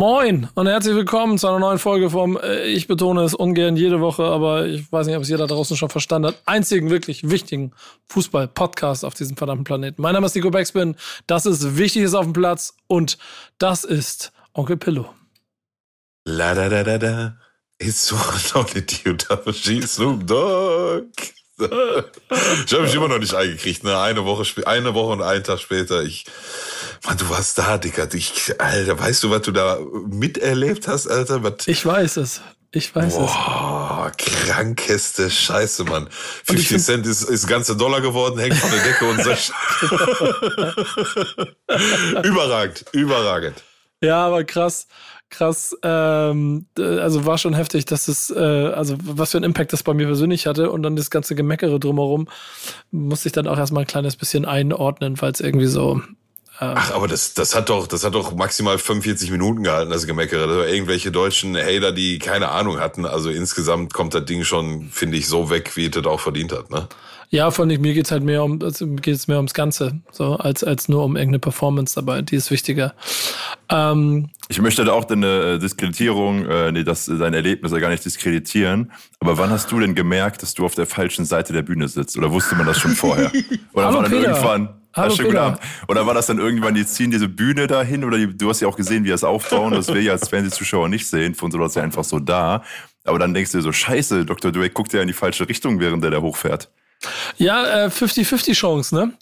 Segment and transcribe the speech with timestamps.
[0.00, 4.00] Moin und herzlich willkommen zu einer neuen Folge vom, äh, ich betone es ungern jede
[4.00, 7.72] Woche, aber ich weiß nicht, ob es jeder draußen schon verstanden hat, einzigen wirklich wichtigen
[8.06, 10.00] Fußball-Podcast auf diesem verdammten Planeten.
[10.00, 10.96] Mein Name ist Nico Backspin,
[11.26, 13.18] das ist Wichtiges auf dem Platz und
[13.58, 15.10] das ist Onkel Pillow.
[16.24, 17.36] La da da da da.
[17.78, 18.10] It's
[18.54, 21.12] only you double G Snoop Dogg.
[21.60, 23.98] Ich habe mich immer noch nicht eingekriegt, ne?
[23.98, 26.02] Eine Woche, eine Woche und einen Tag später.
[26.02, 26.24] Ich,
[27.06, 28.08] Mann, du warst da, Dicker.
[28.14, 29.78] Ich, Alter, weißt du, was du da
[30.08, 31.42] miterlebt hast, Alter?
[31.42, 32.40] Was, Ich weiß es.
[32.72, 33.18] Ich weiß es.
[33.18, 36.04] Boah, krankeste Scheiße, Mann.
[36.48, 39.22] Und ich 50 find- Cent ist, ist ganze Dollar geworden, hängt von der Decke und
[39.24, 39.30] so.
[42.22, 43.62] überragend, überragend.
[44.02, 44.86] Ja, aber krass,
[45.30, 45.76] krass.
[45.82, 49.82] Ähm, äh, also war schon heftig, dass es, äh, also was für einen Impact das
[49.82, 52.28] bei mir persönlich hatte und dann das ganze Gemeckere drumherum
[52.90, 56.02] musste ich dann auch erstmal ein kleines bisschen einordnen, es irgendwie so.
[56.62, 60.46] Ach, aber das, das hat doch, das hat doch maximal 45 Minuten gehalten, das Gemeckere.
[60.46, 63.06] Das war irgendwelche deutschen Hater, die keine Ahnung hatten.
[63.06, 66.52] Also insgesamt kommt das Ding schon, finde ich, so weg, wie es das auch verdient
[66.52, 66.86] hat, ne?
[67.32, 70.64] Ja, vor allem mir geht's halt mehr um, also geht's mehr ums Ganze, so als
[70.64, 72.22] als nur um irgendeine Performance dabei.
[72.22, 72.92] Die ist wichtiger.
[73.68, 77.90] Ähm, Ich möchte da auch deine äh, Diskreditierung, äh, nee, das, dein Erlebnis ja gar
[77.90, 78.90] nicht diskreditieren.
[79.20, 82.18] Aber wann hast du denn gemerkt, dass du auf der falschen Seite der Bühne sitzt?
[82.18, 83.30] Oder wusste man das schon vorher?
[83.72, 84.30] Oder Hallo, war dann Peter.
[84.32, 85.46] irgendwann, Hallo, schönen guten Peter.
[85.46, 85.60] Abend.
[85.88, 88.04] Oder war das dann irgendwann, die ziehen diese Bühne dahin?
[88.04, 89.72] Oder die, du hast ja auch gesehen, wie das aufbauen.
[89.72, 91.34] Das will ja als Fernsehzuschauer nicht sehen.
[91.34, 92.62] Für uns war das ja einfach so da.
[93.04, 94.52] Aber dann denkst du dir so, scheiße, Dr.
[94.52, 96.70] Dre guckt ja in die falsche Richtung, während der da hochfährt.
[97.38, 99.12] Ja, äh, 50-50 Chance, ne?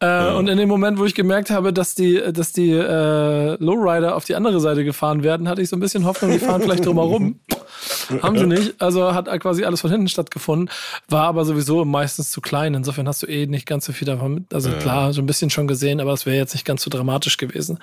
[0.00, 4.16] Äh, Und in dem Moment, wo ich gemerkt habe, dass die, dass die äh, Lowrider
[4.16, 6.84] auf die andere Seite gefahren werden, hatte ich so ein bisschen Hoffnung, die fahren vielleicht
[6.84, 7.40] drumherum.
[8.22, 8.80] Haben sie nicht.
[8.80, 10.70] Also hat quasi alles von hinten stattgefunden.
[11.08, 12.74] War aber sowieso meistens zu klein.
[12.74, 14.54] Insofern hast du eh nicht ganz so viel davon mit.
[14.54, 17.38] Also klar, so ein bisschen schon gesehen, aber es wäre jetzt nicht ganz so dramatisch
[17.38, 17.78] gewesen.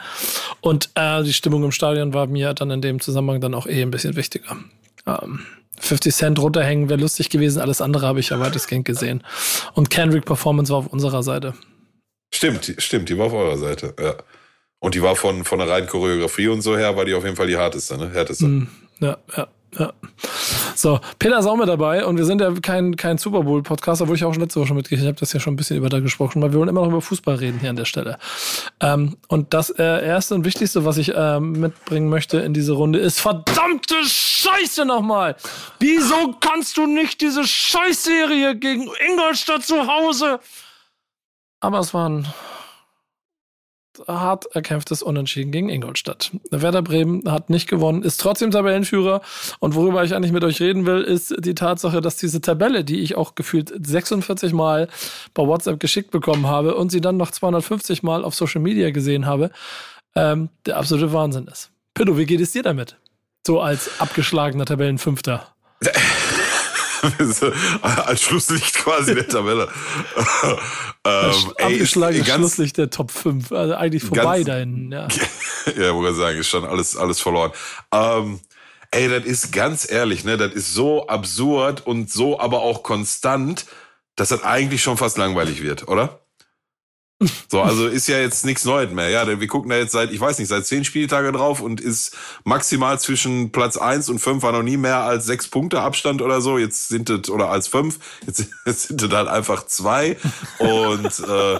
[0.61, 3.81] Und äh, die Stimmung im Stadion war mir dann in dem Zusammenhang dann auch eh
[3.81, 4.57] ein bisschen wichtiger.
[5.05, 5.39] Ähm,
[5.79, 9.23] 50 Cent runterhängen wäre lustig gewesen, alles andere habe ich ja weitestgehend gesehen.
[9.73, 11.53] Und Kendrick Performance war auf unserer Seite.
[12.33, 14.15] Stimmt, stimmt, die war auf eurer Seite, ja.
[14.79, 17.35] Und die war von, von der reinen Choreografie und so her, war die auf jeden
[17.35, 18.11] Fall die harteste, ne?
[18.13, 18.45] Härteste.
[18.45, 18.67] Hm,
[18.99, 19.47] ja, ja,
[19.77, 19.93] ja.
[20.75, 24.15] So, Peter ist auch mit dabei und wir sind ja kein, kein Super Bowl-Podcast, obwohl
[24.15, 26.41] ich auch schon letzte Woche mitgekriegt habe, das ja schon ein bisschen über da gesprochen,
[26.41, 28.17] weil wir wollen immer noch über Fußball reden hier an der Stelle.
[28.79, 32.99] Ähm, und das äh, erste und wichtigste, was ich ähm, mitbringen möchte in diese Runde,
[32.99, 35.35] ist verdammte Scheiße nochmal!
[35.79, 40.39] Wieso kannst du nicht diese Scheißserie gegen Ingolstadt zu Hause?
[41.59, 42.27] Aber es war ein
[44.07, 46.31] hart erkämpftes Unentschieden gegen Ingolstadt.
[46.51, 49.21] Werder Bremen hat nicht gewonnen, ist trotzdem Tabellenführer.
[49.59, 52.99] Und worüber ich eigentlich mit euch reden will, ist die Tatsache, dass diese Tabelle, die
[52.99, 54.87] ich auch gefühlt 46 Mal
[55.33, 59.25] bei WhatsApp geschickt bekommen habe und sie dann noch 250 Mal auf Social Media gesehen
[59.25, 59.51] habe,
[60.15, 61.71] ähm, der absolute Wahnsinn ist.
[61.93, 62.97] Pillow, wie geht es dir damit?
[63.45, 65.47] So als abgeschlagener Tabellenfünfter.
[67.81, 69.67] Als Schlusslicht quasi der Tabelle.
[71.05, 73.51] ähm, Abgeschlagenes ganz- Schlusslicht der Top 5.
[73.51, 74.91] Also eigentlich vorbei ganz- da hinten.
[74.91, 75.07] Ja.
[75.77, 77.51] ja, wollte sagen, ist schon alles, alles verloren.
[77.91, 78.39] Ähm,
[78.91, 83.65] ey, das ist ganz ehrlich, ne, das ist so absurd und so aber auch konstant,
[84.15, 86.19] dass das eigentlich schon fast langweilig wird, oder?
[87.49, 89.09] So, also ist ja jetzt nichts Neues mehr.
[89.09, 91.81] Ja, denn wir gucken da jetzt seit, ich weiß nicht, seit zehn Spieltage drauf und
[91.81, 92.15] ist
[92.45, 96.39] maximal zwischen Platz eins und fünf war noch nie mehr als sechs Punkte Abstand oder
[96.39, 96.57] so.
[96.57, 100.15] Jetzt sind es, oder als fünf, jetzt, jetzt sind es halt einfach zwei.
[100.59, 101.59] Und äh,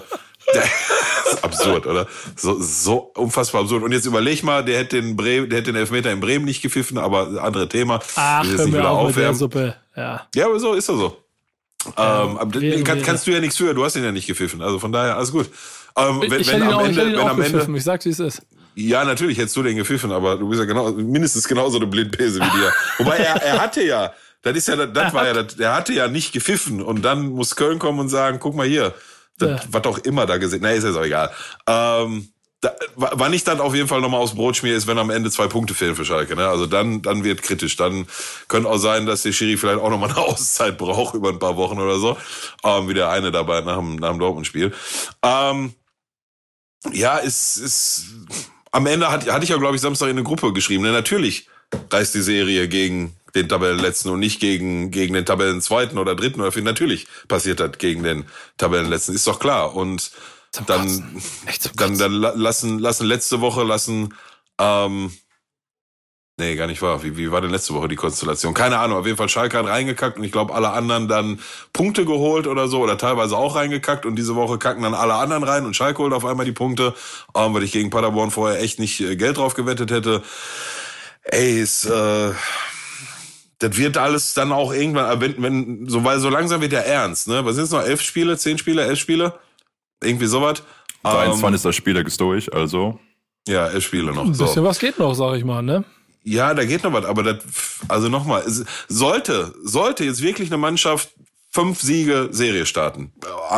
[0.54, 2.06] das ist absurd, oder?
[2.36, 3.82] So, so unfassbar absurd.
[3.82, 6.62] Und jetzt überleg mal, der hätte den, Bre der hätte den Elfmeter in Bremen nicht
[6.62, 8.00] gepfiffen, aber andere Thema.
[8.16, 9.34] Ach, hör mir wieder auf mit der.
[9.34, 9.76] Suppe.
[9.94, 10.26] Ja.
[10.34, 11.19] Ja, aber so ist er so.
[11.96, 14.60] Ähm, wäre, kann, kannst du ja nichts für, du hast ihn ja nicht gepfiffen.
[14.62, 15.48] Also von daher, alles gut.
[15.96, 17.74] Ähm, wenn, ich wenn am auch, ich Ende, wenn am Ende, gepfiffen.
[17.76, 18.42] Ich sag's, wie es ist.
[18.74, 22.40] ja, natürlich hättest du den gepfiffen, aber du bist ja genau, mindestens genauso eine Blindpese
[22.40, 22.72] wie dir.
[22.98, 24.12] Wobei er, er hatte ja,
[24.42, 27.56] das ist ja, das, war ja, das, er hatte ja nicht gepfiffen und dann muss
[27.56, 28.94] Köln kommen und sagen, guck mal hier,
[29.38, 29.60] das, Ja.
[29.70, 31.30] was auch immer da gesehen, na, ist jetzt auch egal.
[31.66, 32.28] Ähm,
[32.60, 35.10] da, wa- wann ich dann auf jeden Fall nochmal aufs Brot schmier, ist, wenn am
[35.10, 36.36] Ende zwei Punkte fehlen für Schalke.
[36.36, 36.46] Ne?
[36.46, 37.76] Also dann, dann wird kritisch.
[37.76, 38.06] Dann
[38.48, 41.56] könnte auch sein, dass der Schiri vielleicht auch nochmal eine Auszeit braucht über ein paar
[41.56, 42.16] Wochen oder so.
[42.64, 44.72] Ähm, wie der eine dabei nach dem, nach dem Dortmund-Spiel.
[45.22, 45.74] Ähm,
[46.92, 48.04] ja, ist, ist
[48.72, 50.82] am Ende hatte, hatte ich ja, glaube ich, Samstag in eine Gruppe geschrieben.
[50.84, 50.92] Ne?
[50.92, 51.48] Natürlich
[51.90, 56.52] reißt die Serie gegen den Tabellenletzten und nicht gegen, gegen den Tabellenzweiten oder Dritten oder
[56.52, 56.66] vierten.
[56.66, 58.24] Natürlich passiert das gegen den
[58.58, 59.76] Tabellenletzten, ist doch klar.
[59.76, 60.10] Und
[60.66, 61.22] dann,
[61.76, 64.14] dann, dann lassen, lassen letzte Woche lassen,
[64.58, 65.12] ähm,
[66.40, 67.02] Nee, gar nicht wahr.
[67.02, 68.54] Wie, wie war denn letzte Woche die Konstellation?
[68.54, 68.96] Keine Ahnung.
[68.96, 71.38] Auf jeden Fall Schalke hat reingekackt und ich glaube, alle anderen dann
[71.74, 75.42] Punkte geholt oder so oder teilweise auch reingekackt und diese Woche kacken dann alle anderen
[75.42, 76.94] rein und Schalke holt auf einmal die Punkte,
[77.34, 80.22] ähm, weil ich gegen Paderborn vorher echt nicht äh, Geld drauf gewettet hätte.
[81.24, 82.32] Ey, ist, äh,
[83.58, 87.28] das wird alles dann auch irgendwann, wenn, wenn, so, weil so langsam wird ja ernst,
[87.28, 87.44] ne?
[87.44, 87.82] Was sind es noch?
[87.82, 89.34] Elf Spiele, zehn Spiele, elf Spiele?
[90.02, 90.62] Irgendwie sowas.
[91.02, 91.64] 23.
[91.64, 92.98] Ähm, Spiel ist durch, also.
[93.48, 94.24] Ja, elf Spiele noch.
[94.24, 94.64] Ein bisschen so.
[94.64, 95.84] was geht noch, sag ich mal, ne?
[96.22, 97.38] Ja, da geht noch was, aber das,
[97.88, 98.44] also nochmal,
[98.88, 101.10] sollte, sollte jetzt wirklich eine Mannschaft
[101.50, 103.12] fünf Siege Serie starten.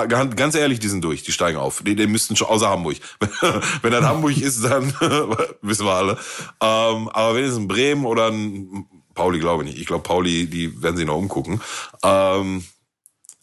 [0.08, 1.82] Ganz ehrlich, die sind durch, die steigen auf.
[1.82, 2.96] Die, die müssten schon außer Hamburg.
[3.82, 4.94] wenn das Hamburg ist, dann
[5.62, 6.12] wissen wir alle.
[6.60, 9.80] Ähm, aber wenn es ein Bremen oder ein Pauli, glaube ich nicht.
[9.80, 11.60] Ich glaube, Pauli, die werden sich noch umgucken.
[12.02, 12.64] Ähm,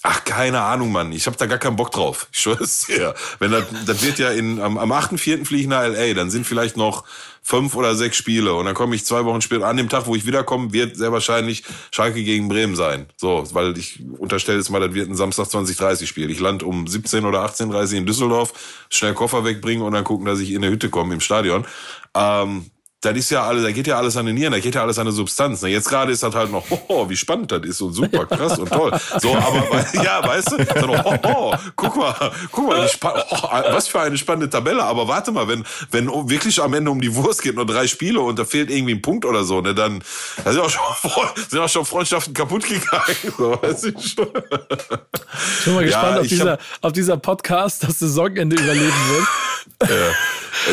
[0.01, 1.12] Ach, keine Ahnung, Mann.
[1.12, 2.28] Ich habe da gar keinen Bock drauf.
[2.31, 3.13] Ich schwöre es dir.
[3.40, 5.44] Wenn das, das wird ja in, am, am 8.4.
[5.44, 7.04] fliege ich nach L.A., dann sind vielleicht noch
[7.44, 10.16] fünf oder sechs Spiele und dann komme ich zwei Wochen später, an dem Tag, wo
[10.16, 13.07] ich wiederkomme, wird sehr wahrscheinlich Schalke gegen Bremen sein.
[13.18, 16.30] So, weil ich unterstelle jetzt mal, das wird ein Samstag 2030 Spiel.
[16.30, 18.54] Ich land um 17 oder 18.30 in Düsseldorf,
[18.90, 21.66] schnell Koffer wegbringen und dann gucken, dass ich in eine Hütte komme im Stadion.
[22.16, 24.81] Ähm, das ist ja alles, da geht ja alles an den Nieren, da geht ja
[24.81, 25.62] alles an der Substanz.
[25.62, 25.69] Ne?
[25.69, 28.69] Jetzt gerade ist das halt noch, oh, wie spannend das ist und super krass und
[28.69, 28.92] toll.
[29.22, 33.88] So, aber ja, weißt du, dann noch, oh, oh, guck mal, guck mal, oh, was
[33.88, 34.84] für eine spannende Tabelle.
[34.84, 38.19] Aber warte mal, wenn wenn wirklich am Ende um die Wurst geht, nur drei Spiele
[38.19, 40.04] und da fehlt irgendwie ein Punkt oder so, ne, dann
[40.44, 40.81] da sind auch schon,
[41.50, 43.16] sind auch schon Freundschaften kaputt gegangen.
[43.38, 44.28] So, weiß ich schon.
[44.28, 49.90] Ich bin mal gespannt, ja, ob, dieser, hab, ob dieser Podcast das Saisonende überleben wird.
[49.90, 50.12] Ja.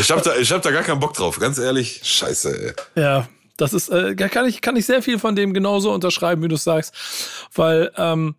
[0.00, 2.00] Ich hab, da, ich hab da gar keinen Bock drauf, ganz ehrlich.
[2.16, 3.02] Scheiße, ey.
[3.02, 6.48] Ja, das ist, äh, kann, ich, kann ich sehr viel von dem genauso unterschreiben, wie
[6.48, 6.94] du sagst.
[7.54, 8.34] Weil, ähm,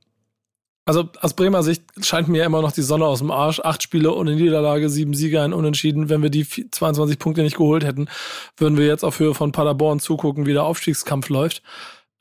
[0.86, 3.60] also aus Bremer Sicht scheint mir immer noch die Sonne aus dem Arsch.
[3.60, 6.08] Acht Spiele ohne Niederlage, sieben Sieger, ein Unentschieden.
[6.08, 8.08] Wenn wir die 22 Punkte nicht geholt hätten,
[8.56, 11.62] würden wir jetzt auf Höhe von Paderborn zugucken, wie der Aufstiegskampf läuft.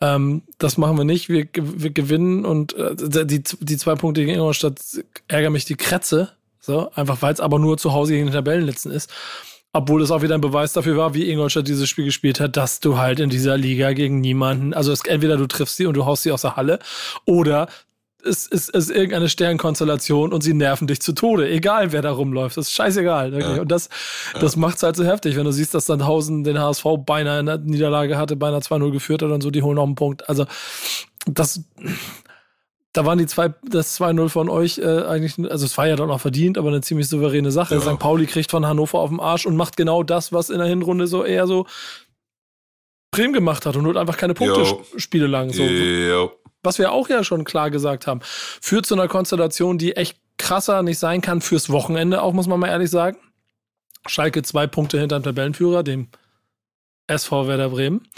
[0.01, 1.29] Ähm, das machen wir nicht.
[1.29, 4.81] Wir, wir gewinnen und äh, die, die zwei Punkte gegen Ingolstadt
[5.29, 6.33] ärgern mich die Krätze.
[6.61, 9.13] So, einfach weil es aber nur zu Hause gegen den Tabellenletzten ist.
[9.77, 12.81] Obwohl es auch wieder ein Beweis dafür war, wie Ingolstadt dieses Spiel gespielt hat, dass
[12.81, 16.07] du halt in dieser Liga gegen niemanden, also es, entweder du triffst sie und du
[16.07, 16.79] haust sie aus der Halle
[17.27, 17.69] oder
[18.25, 22.57] es ist, ist irgendeine Sternkonstellation und sie nerven dich zu Tode, egal wer da rumläuft.
[22.57, 23.39] Das ist scheißegal.
[23.39, 23.61] Ja.
[23.61, 23.91] Und das,
[24.33, 24.41] ja.
[24.41, 27.47] das macht es halt so heftig, wenn du siehst, dass Sandhausen den HSV beinahe in
[27.47, 30.27] der Niederlage hatte, beinahe 2-0 geführt hat und so, die holen noch einen Punkt.
[30.27, 30.47] Also
[31.27, 31.61] das,
[32.97, 36.11] da waren die zwei, das 2-0 von euch äh, eigentlich, also es war ja dann
[36.11, 37.75] auch verdient, aber eine ziemlich souveräne Sache.
[37.75, 37.81] Ja.
[37.81, 37.99] St.
[37.99, 41.07] Pauli kriegt von Hannover auf den Arsch und macht genau das, was in der Hinrunde
[41.07, 41.67] so eher so
[43.11, 44.85] Bremen gemacht hat und holt einfach keine Punkte jo.
[44.97, 45.53] Spiele lang.
[45.53, 45.63] So.
[45.63, 46.33] Jo.
[46.63, 50.83] Was wir auch ja schon klar gesagt haben, führt zu einer Konstellation, die echt krasser
[50.83, 53.19] nicht sein kann fürs Wochenende, auch muss man mal ehrlich sagen.
[54.07, 56.09] Schalke zwei Punkte hinter dem Tabellenführer, dem
[57.09, 58.09] SV Werder Bremen.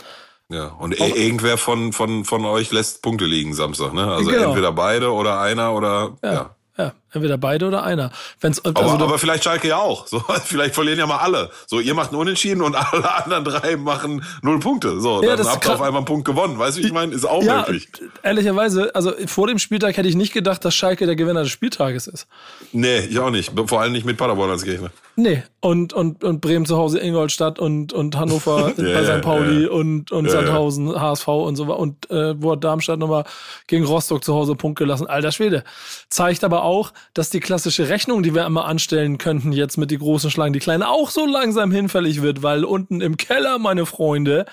[0.50, 4.11] Ja, und auch, irgendwer von, von, von euch lässt Punkte liegen Samstag, ne?
[4.11, 4.49] Also genau.
[4.49, 6.33] entweder beide oder einer oder ja.
[6.33, 6.55] ja.
[6.79, 8.11] Ja, entweder beide oder einer.
[8.41, 10.07] Wenn's, also aber, aber vielleicht Schalke ja auch.
[10.07, 11.51] So, vielleicht verlieren ja mal alle.
[11.67, 15.01] So, ihr macht einen Unentschieden und alle anderen drei machen null Punkte.
[15.01, 16.59] So, ja, dann habt ihr auf einmal einen Punkt gewonnen.
[16.59, 17.15] Weißt du, wie ich meine?
[17.15, 17.88] Ist auch ja, möglich.
[18.23, 22.07] Ehrlicherweise, also vor dem Spieltag hätte ich nicht gedacht, dass Schalke der Gewinner des Spieltages
[22.07, 22.27] ist.
[22.73, 23.53] Nee, ich auch nicht.
[23.67, 24.91] Vor allem nicht mit Paderborn als Gegner.
[25.17, 29.23] Nee, und, und, und Bremen zu Hause, Ingolstadt und, und Hannover ja, bei St.
[29.23, 31.79] Pauli und, und Sandhausen, HSV und so weiter.
[31.81, 33.25] Und äh, wo hat Darmstadt nochmal
[33.67, 35.09] gegen Rostock zu Hause Punkt gelassen.
[35.09, 35.65] Alter Schwede.
[36.09, 39.99] Zeigt aber auch, dass die klassische Rechnung, die wir immer anstellen könnten, jetzt mit die
[39.99, 44.47] großen Schlangen, die kleinen, auch so langsam hinfällig wird, weil unten im Keller, meine Freunde,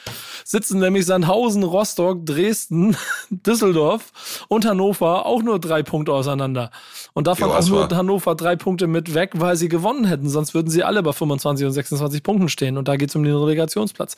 [0.43, 2.97] sitzen nämlich Sandhausen, Rostock, Dresden,
[3.29, 6.71] Düsseldorf und Hannover auch nur drei Punkte auseinander.
[7.13, 7.97] Und davon jo, auch nur war.
[7.97, 10.29] Hannover drei Punkte mit weg, weil sie gewonnen hätten.
[10.29, 12.77] Sonst würden sie alle bei 25 und 26 Punkten stehen.
[12.77, 14.15] Und da geht es um den Relegationsplatz.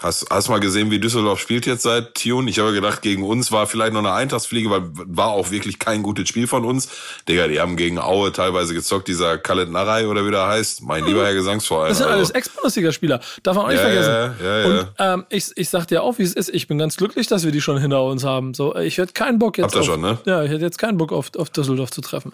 [0.00, 2.50] Hast, hast mal gesehen, wie Düsseldorf spielt jetzt seit Tune?
[2.50, 6.02] Ich habe gedacht, gegen uns war vielleicht noch eine Eintagsfliege, weil war auch wirklich kein
[6.02, 6.88] gutes Spiel von uns.
[7.28, 10.82] Digga, die haben gegen Aue teilweise gezockt, dieser Khaled Narei oder wie der heißt.
[10.82, 11.90] Mein lieber Herr Gesangsverein.
[11.90, 12.34] Das sind alles also.
[12.34, 13.20] Ex-Bundesliga-Spieler.
[13.42, 14.34] Darf man auch nicht ja, vergessen.
[14.42, 16.48] Ja, ja, Und ähm, ich, ich sag dir auch, wie es ist.
[16.48, 18.54] Ich bin ganz glücklich, dass wir die schon hinter uns haben.
[18.54, 19.66] So, ich hätte keinen Bock jetzt.
[19.66, 20.18] Habt ihr schon, ne?
[20.24, 22.32] Ja, ich hätte jetzt keinen Bock auf, auf Düsseldorf zu treffen.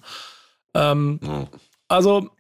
[0.75, 1.49] Ähm, hm.
[1.89, 2.31] Also,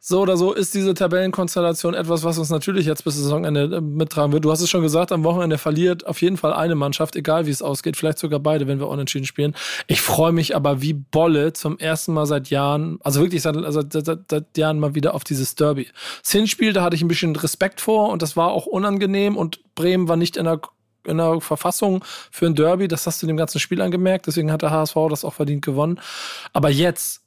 [0.00, 4.32] So oder so ist diese Tabellenkonstellation etwas, was uns natürlich jetzt bis Saisonende äh, mittragen
[4.32, 4.44] wird.
[4.44, 7.50] Du hast es schon gesagt, am Wochenende verliert auf jeden Fall eine Mannschaft, egal wie
[7.50, 9.54] es ausgeht, vielleicht sogar beide, wenn wir unentschieden spielen.
[9.86, 13.82] Ich freue mich aber wie Bolle zum ersten Mal seit Jahren, also wirklich seit, also
[13.88, 15.88] seit, seit Jahren mal wieder auf dieses Derby.
[16.22, 19.60] Das Hinspiel, da hatte ich ein bisschen Respekt vor und das war auch unangenehm und
[19.76, 20.60] Bremen war nicht in der
[21.06, 22.88] in der Verfassung für ein Derby.
[22.88, 24.26] Das hast du dem ganzen Spiel angemerkt.
[24.26, 26.00] Deswegen hat der HSV das auch verdient gewonnen.
[26.54, 27.23] Aber jetzt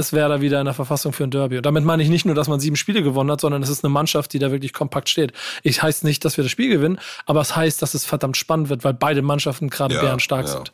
[0.00, 1.58] ist Werder wieder in der Verfassung für ein Derby.
[1.58, 3.84] Und damit meine ich nicht nur, dass man sieben Spiele gewonnen hat, sondern es ist
[3.84, 5.32] eine Mannschaft, die da wirklich kompakt steht.
[5.62, 8.68] Ich heißt nicht, dass wir das Spiel gewinnen, aber es heißt, dass es verdammt spannend
[8.68, 10.52] wird, weil beide Mannschaften gerade ja, bärenstark ja.
[10.52, 10.72] sind.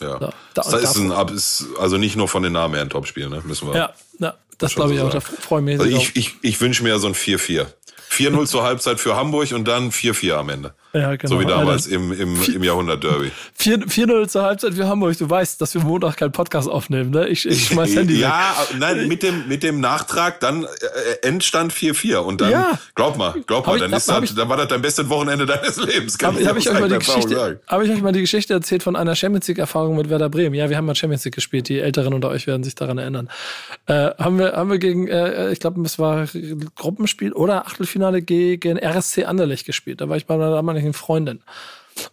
[0.00, 0.18] Ja.
[0.18, 3.42] Da, das ist, ein, ist also nicht nur von den Namen her ein Topspiel, ne?
[3.44, 3.76] Müssen wir.
[3.76, 5.10] Ja, ja das glaube ich so auch.
[5.10, 5.80] Da freue ich mich.
[5.80, 7.66] Also ich, ich, ich wünsche mir so ein 4-4.
[8.10, 10.74] 4-0 zur Halbzeit für Hamburg und dann 4-4 am Ende.
[10.92, 11.34] Ja, genau.
[11.34, 13.30] So wie damals im, im, im Jahrhundert-Derby.
[13.58, 15.16] 4-0 zur Halbzeit für Hamburg.
[15.16, 17.28] Du weißt, dass wir Montag keinen Podcast aufnehmen, ne?
[17.28, 18.78] Ich, ich schmeiß Handy Ja, weg.
[18.80, 22.16] nein, mit dem, mit dem Nachtrag dann äh, Endstand 4-4.
[22.16, 22.78] Und dann, ja.
[22.96, 25.76] glaub mal, glaub mal, dann, ich, ist das, dann war das dein bestes Wochenende deines
[25.76, 26.18] Lebens.
[26.20, 28.96] Habe hab ich, euch mal die Geschichte, hab ich euch mal die Geschichte erzählt von
[28.96, 30.56] einer Champions League-Erfahrung mit Werder Bremen?
[30.56, 31.68] Ja, wir haben mal Champions League gespielt.
[31.68, 33.28] Die Älteren unter euch werden sich daran erinnern.
[33.86, 36.26] Äh, haben, wir, haben wir gegen, äh, ich glaube, es war
[36.74, 40.00] Gruppenspiel oder Achtelfinale gegen RSC Anderlecht gespielt.
[40.00, 41.40] Da war ich bei meiner damaligen Freundin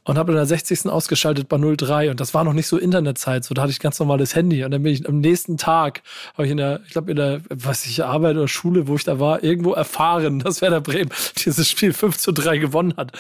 [0.04, 0.88] und habe in der 60.
[0.88, 4.00] ausgeschaltet bei 03 und das war noch nicht so Internetzeit, so da hatte ich ganz
[4.00, 4.64] normales Handy.
[4.64, 6.02] Und dann bin ich am nächsten Tag,
[6.34, 9.04] habe ich in der, ich glaube in der, was ich Arbeit oder Schule, wo ich
[9.04, 11.10] da war, irgendwo erfahren, dass Werder Bremen
[11.46, 13.12] dieses Spiel 5 zu 3 gewonnen hat.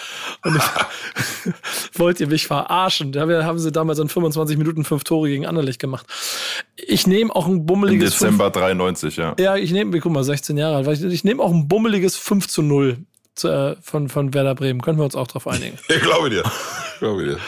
[0.44, 1.54] Und ich
[2.00, 5.80] wollt ihr mich verarschen, da haben sie damals in 25 Minuten fünf Tore gegen Anderlecht
[5.80, 6.06] gemacht.
[6.75, 8.22] Ich nehme auch ein bummeliges...
[8.22, 9.36] Im Dezember 5, 93, ja.
[9.39, 12.48] Ja, ich nehme, guck mal, 16 Jahre alt, ich, ich nehme auch ein bummeliges 5
[12.48, 12.98] zu 0
[13.44, 14.82] äh, von, von Werder Bremen.
[14.82, 15.77] Können wir uns auch darauf einigen?
[15.88, 16.44] ich glaube dir.
[16.94, 17.39] Ich glaube dir.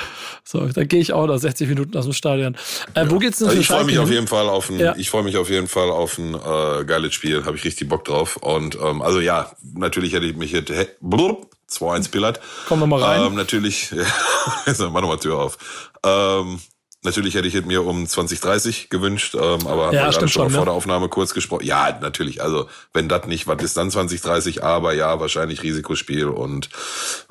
[0.44, 2.56] So, da gehe ich auch nach 60 Minuten aus dem Stadion.
[2.96, 3.12] Äh, ja.
[3.12, 4.96] Wo geht's denn also Ich freue mich auf jeden Fall auf ein, ja.
[4.98, 7.46] ich freue mich auf jeden Fall auf ein äh, geiles Spiel.
[7.46, 8.38] Habe ich richtig Bock drauf.
[8.38, 12.40] Und ähm, also ja, natürlich hätte ich mich jetzt 2-1 Billard.
[12.68, 13.28] Komm noch mal rein.
[13.28, 13.92] Ähm, natürlich,
[14.66, 15.58] ja, mach noch mal Tür auf.
[16.04, 16.60] Ähm,
[17.02, 20.58] Natürlich hätte ich es mir um 2030 gewünscht, ähm, aber ja, wir schon, ne?
[20.58, 21.66] vor der Aufnahme kurz gesprochen.
[21.66, 22.42] Ja, natürlich.
[22.42, 24.66] Also wenn das nicht, was ist dann 2030?
[24.66, 26.70] Aber ja, wahrscheinlich Risikospiel und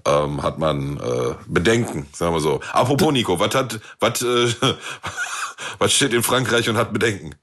[0.07, 2.61] ähm, hat man äh, Bedenken, sagen wir so.
[2.73, 4.55] Apropos Nico, was hat, was, äh,
[5.79, 7.35] was steht in Frankreich und hat Bedenken?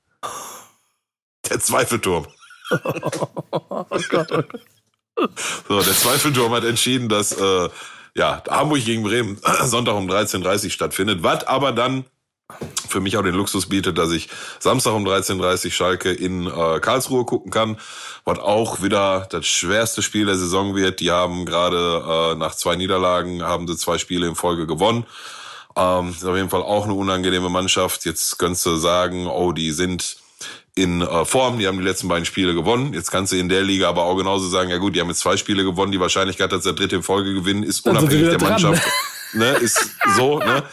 [1.48, 2.26] Der Zweifelturm.
[2.72, 4.48] oh Gott, oh Gott.
[5.68, 7.70] So, der Zweifelturm hat entschieden, dass äh,
[8.16, 12.06] ja, Hamburg gegen Bremen Sonntag um 13.30 Uhr stattfindet, was aber dann
[12.88, 16.80] für mich auch den Luxus bietet, dass ich Samstag um 13.30 Uhr Schalke in äh,
[16.80, 17.78] Karlsruhe gucken kann,
[18.24, 21.00] was auch wieder das schwerste Spiel der Saison wird.
[21.00, 25.06] Die haben gerade äh, nach zwei Niederlagen, haben sie zwei Spiele in Folge gewonnen.
[25.76, 28.06] Ähm, ist auf jeden Fall auch eine unangenehme Mannschaft.
[28.06, 30.18] Jetzt könntest du sagen, oh, die sind
[30.76, 32.94] in äh, Form, die haben die letzten beiden Spiele gewonnen.
[32.94, 35.20] Jetzt kannst du in der Liga aber auch genauso sagen, ja gut, die haben jetzt
[35.20, 38.50] zwei Spiele gewonnen, die Wahrscheinlichkeit, dass der dritte in Folge gewinnen, ist unabhängig der dran.
[38.52, 38.84] Mannschaft.
[39.36, 40.64] ne, ist so, ne?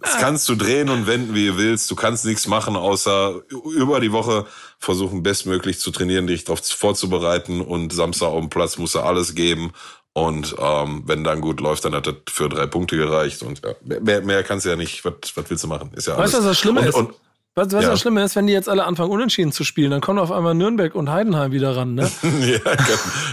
[0.00, 1.90] Das kannst du drehen und wenden, wie du willst.
[1.90, 3.40] Du kannst nichts machen, außer
[3.74, 4.46] über die Woche
[4.78, 9.34] versuchen, bestmöglich zu trainieren, dich darauf vorzubereiten und Samstag auf dem Platz musst du alles
[9.34, 9.72] geben.
[10.12, 13.42] Und ähm, wenn dann gut läuft, dann hat das für drei Punkte gereicht.
[13.42, 15.92] Und ja, mehr, mehr kannst du ja nicht, was, was willst du machen?
[15.94, 16.24] Ist ja alles.
[16.24, 16.94] Weißt du, was das Schlimme und, ist?
[16.94, 17.14] Und,
[17.54, 17.90] was, was ja.
[17.90, 20.54] das Schlimme ist, wenn die jetzt alle anfangen, unentschieden zu spielen, dann kommen auf einmal
[20.54, 22.10] Nürnberg und Heidenheim wieder ran, ne?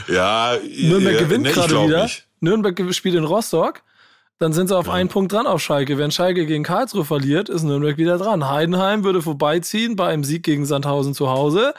[0.08, 2.04] ja, ja, Nürnberg ja, gewinnt nee, gerade wieder.
[2.04, 2.28] Nicht.
[2.40, 3.82] Nürnberg spielt in Rostock.
[4.40, 4.94] Dann sind sie auf ja.
[4.94, 5.98] einen Punkt dran auf Schalke.
[5.98, 8.50] Wenn Schalke gegen Karlsruhe verliert, ist Nürnberg wieder dran.
[8.50, 11.74] Heidenheim würde vorbeiziehen bei einem Sieg gegen Sandhausen zu Hause.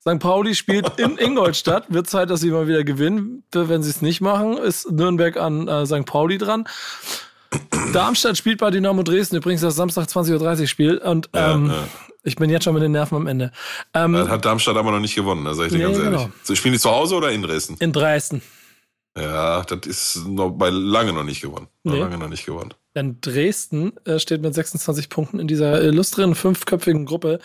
[0.00, 0.18] St.
[0.18, 1.84] Pauli spielt in Ingolstadt.
[1.88, 3.42] Wird Zeit, dass sie mal wieder gewinnen.
[3.52, 6.06] Wenn sie es nicht machen, ist Nürnberg an äh, St.
[6.06, 6.64] Pauli dran.
[7.92, 10.98] Darmstadt spielt bei Dynamo Dresden übrigens das Samstag 20.30 Uhr Spiel.
[10.98, 11.88] Und ähm, ja, ja.
[12.22, 13.52] ich bin jetzt schon mit den Nerven am Ende.
[13.94, 16.28] Ähm, hat Darmstadt aber noch nicht gewonnen, da sag ich dir nee, ganz ehrlich.
[16.46, 16.54] Genau.
[16.54, 17.76] Spielen die zu Hause oder in Dresden?
[17.80, 18.42] In Dresden.
[19.20, 21.68] Ja, das ist noch bei lange noch nicht gewonnen.
[21.82, 21.98] Nee.
[21.98, 22.74] Lange noch nicht gewonnen.
[22.94, 27.38] Denn Dresden äh, steht mit 26 Punkten in dieser illustren fünfköpfigen Gruppe,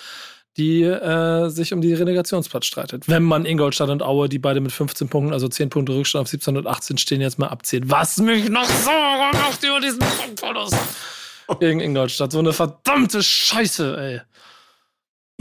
[0.58, 3.08] die äh, sich um die Relegationsplatz streitet.
[3.08, 6.27] Wenn man Ingolstadt und Aue, die beide mit 15 Punkten, also 10 Punkte Rückstand auf
[6.27, 7.89] 17 und 18 stehen, jetzt mal abzählt.
[7.89, 10.77] Was mich noch so macht über diesen Punktverlust
[11.60, 12.32] gegen Ingolstadt.
[12.32, 14.22] So eine verdammte Scheiße, ey.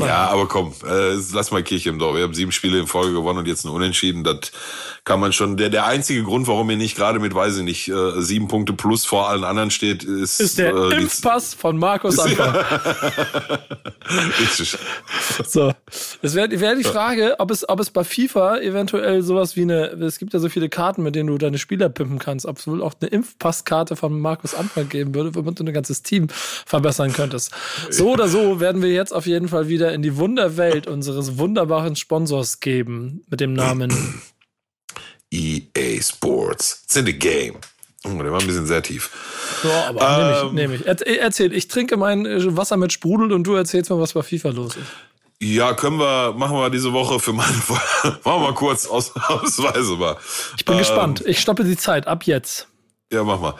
[0.06, 2.16] Ja, aber komm, äh, lass mal Kirche im Dorf.
[2.16, 4.24] Wir haben sieben Spiele in Folge gewonnen und jetzt ein Unentschieden.
[4.24, 4.52] Das
[5.04, 5.56] kann man schon.
[5.56, 8.72] Der, der einzige Grund, warum ihr nicht gerade mit, weiß ich nicht, äh, sieben Punkte
[8.72, 10.40] plus vor allen anderen steht, ist.
[10.40, 12.54] Ist der äh, Impfpass von Markus Anfang.
[14.40, 14.76] Richtig.
[15.46, 15.72] so.
[16.22, 19.86] Es wäre wär die Frage, ob es, ob es bei FIFA eventuell sowas wie eine,
[19.86, 22.66] es gibt ja so viele Karten, mit denen du deine Spieler pimpen kannst, ob es
[22.66, 27.12] wohl auch eine Impfpasskarte von Markus Anfang geben würde, womit du ein ganzes Team verbessern
[27.12, 27.52] könntest.
[27.90, 31.96] So oder so werden wir jetzt auf jeden Fall wieder in die Wunderwelt unseres wunderbaren
[31.96, 33.92] Sponsors geben mit dem Namen
[35.30, 36.82] EA Sports.
[36.84, 37.56] It's in the game.
[38.04, 39.10] Oh, der war ein bisschen sehr tief.
[39.62, 41.18] Ja, aber ähm, nehme ich, nehm ich.
[41.20, 44.50] Erzähl, ich trinke mein äh, Wasser mit Sprudel und du erzählst mir, was bei FIFA
[44.50, 44.86] los ist.
[45.40, 47.82] Ja, können wir, machen wir diese Woche für meine Folge.
[48.24, 50.16] machen wir kurz aus, ausweise mal.
[50.56, 51.22] Ich bin ähm, gespannt.
[51.26, 52.68] Ich stoppe die Zeit ab jetzt.
[53.12, 53.54] Ja, mach mal.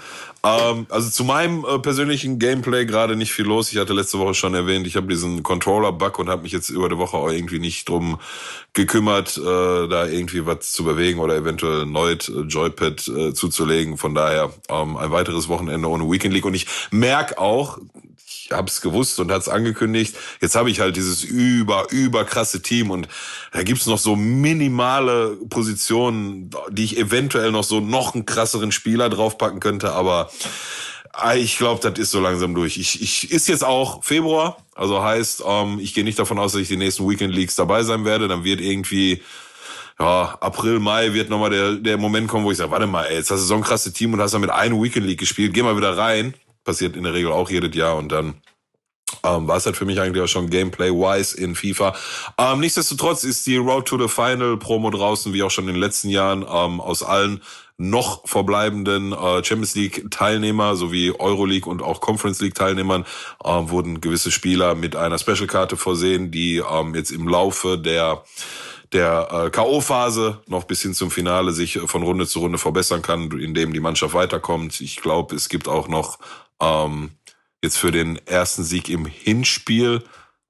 [0.45, 3.71] Ähm, also zu meinem äh, persönlichen Gameplay gerade nicht viel los.
[3.71, 6.89] Ich hatte letzte Woche schon erwähnt, ich habe diesen Controller-Bug und habe mich jetzt über
[6.89, 8.19] die Woche auch irgendwie nicht drum
[8.73, 13.97] gekümmert, äh, da irgendwie was zu bewegen oder eventuell erneut äh, Joypad äh, zuzulegen.
[13.99, 16.47] Von daher ähm, ein weiteres Wochenende ohne Weekend League.
[16.47, 17.79] Und ich merk auch,
[18.51, 20.17] habe es gewusst und hat es angekündigt.
[20.41, 23.09] Jetzt habe ich halt dieses über, über krasse Team und
[23.53, 29.09] da gibt's noch so minimale Positionen, die ich eventuell noch so noch einen krasseren Spieler
[29.09, 30.31] draufpacken könnte, aber
[31.13, 32.79] ah, ich glaube, das ist so langsam durch.
[32.79, 36.63] Ich, ich ist jetzt auch Februar, also heißt, ähm, ich gehe nicht davon aus, dass
[36.63, 38.29] ich die nächsten Weekend Leagues dabei sein werde.
[38.29, 39.23] Dann wird irgendwie
[39.99, 43.17] ja, April, Mai wird nochmal der, der Moment kommen, wo ich sage, warte mal, ey,
[43.17, 45.53] jetzt hast du so ein krasses Team und hast dann mit einem Weekend League gespielt,
[45.55, 48.35] geh mal wieder rein passiert in der Regel auch jedes Jahr und dann
[49.25, 51.95] ähm, war es halt für mich eigentlich auch schon Gameplay-wise in FIFA.
[52.39, 55.81] Ähm, nichtsdestotrotz ist die Road to the Final Promo draußen, wie auch schon in den
[55.81, 57.43] letzten Jahren, ähm, aus allen
[57.79, 63.05] noch verbleibenden äh, Champions League Teilnehmer sowie Euroleague und auch Conference League Teilnehmern
[63.45, 68.25] äh, wurden gewisse Spieler mit einer Special-Karte versehen, die ähm, jetzt im Laufe der
[68.93, 73.31] der äh, K.O.-Phase noch bis hin zum Finale sich von Runde zu Runde verbessern kann,
[73.41, 74.83] indem die Mannschaft weiterkommt.
[74.83, 76.19] Ich glaube, es gibt auch noch
[76.63, 77.11] ähm,
[77.63, 80.03] jetzt für den ersten Sieg im Hinspiel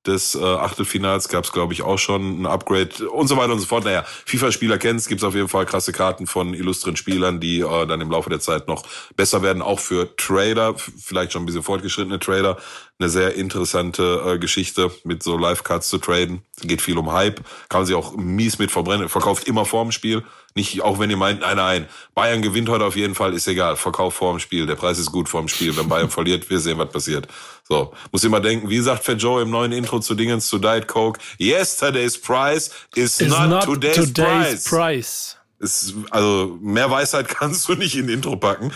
[0.06, 3.60] des äh, Achtelfinals gab es, glaube ich, auch schon ein Upgrade und so weiter und
[3.60, 3.84] so fort.
[3.84, 7.86] Naja, FIFA-Spieler kennt es, gibt auf jeden Fall krasse Karten von illustren Spielern, die äh,
[7.86, 8.82] dann im Laufe der Zeit noch
[9.14, 12.58] besser werden, auch für Trader, vielleicht schon ein bisschen fortgeschrittene Trader.
[12.98, 16.42] Eine sehr interessante äh, Geschichte, mit so Live-Cards zu traden.
[16.62, 20.24] Geht viel um Hype, kann man sich auch mies mit verbrennen, verkauft immer vorm Spiel.
[20.54, 23.76] Nicht, auch wenn ihr meint, nein, nein, Bayern gewinnt heute auf jeden Fall, ist egal.
[23.76, 24.66] Verkauf vor dem Spiel.
[24.66, 25.76] Der Preis ist gut vor dem Spiel.
[25.76, 27.26] Wenn Bayern verliert, wir sehen, was passiert.
[27.68, 27.92] So.
[28.10, 31.20] Muss immer denken, wie sagt Fat Joe im neuen Intro zu Dingens, zu Diet Coke?
[31.38, 34.68] Yesterday's price is, is not, not, today's, today's price.
[34.68, 35.36] price.
[35.58, 38.72] Ist, also, mehr Weisheit kannst du nicht in Intro packen.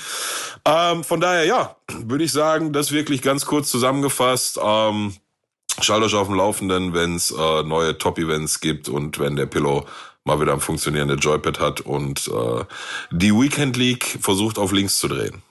[0.64, 4.58] Ähm, von daher, ja, würde ich sagen, das wirklich ganz kurz zusammengefasst.
[4.62, 5.14] Ähm,
[5.80, 9.84] Schalt euch auf dem Laufenden, wenn es äh, neue Top-Events gibt und wenn der Pillow
[10.26, 12.64] mal wieder ein funktionierende Joypad hat und äh,
[13.10, 15.42] die Weekend League versucht auf links zu drehen.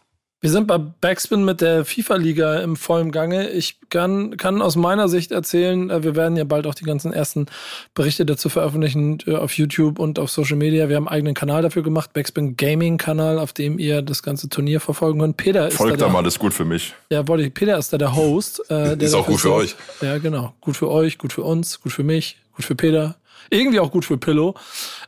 [0.46, 3.50] Wir sind bei Backspin mit der FIFA-Liga im vollen Gange.
[3.50, 7.14] Ich kann, kann aus meiner Sicht erzählen, äh, wir werden ja bald auch die ganzen
[7.14, 7.48] ersten
[7.96, 10.88] Berichte dazu veröffentlichen äh, auf YouTube und auf Social Media.
[10.88, 14.48] Wir haben einen eigenen Kanal dafür gemacht, Backspin Gaming Kanal, auf dem ihr das ganze
[14.48, 15.38] Turnier verfolgen könnt.
[15.38, 16.94] Peter ist Folgt da, mal, das ist gut für mich.
[17.10, 17.54] Ja, wollte ich.
[17.54, 18.60] Peter ist da der Host.
[18.70, 19.76] Äh, der ist auch gut für euch.
[20.02, 20.54] Ja, genau.
[20.62, 23.16] Gut für euch, gut für uns, gut für mich, gut für Peter
[23.50, 24.56] irgendwie auch gut für Pillow.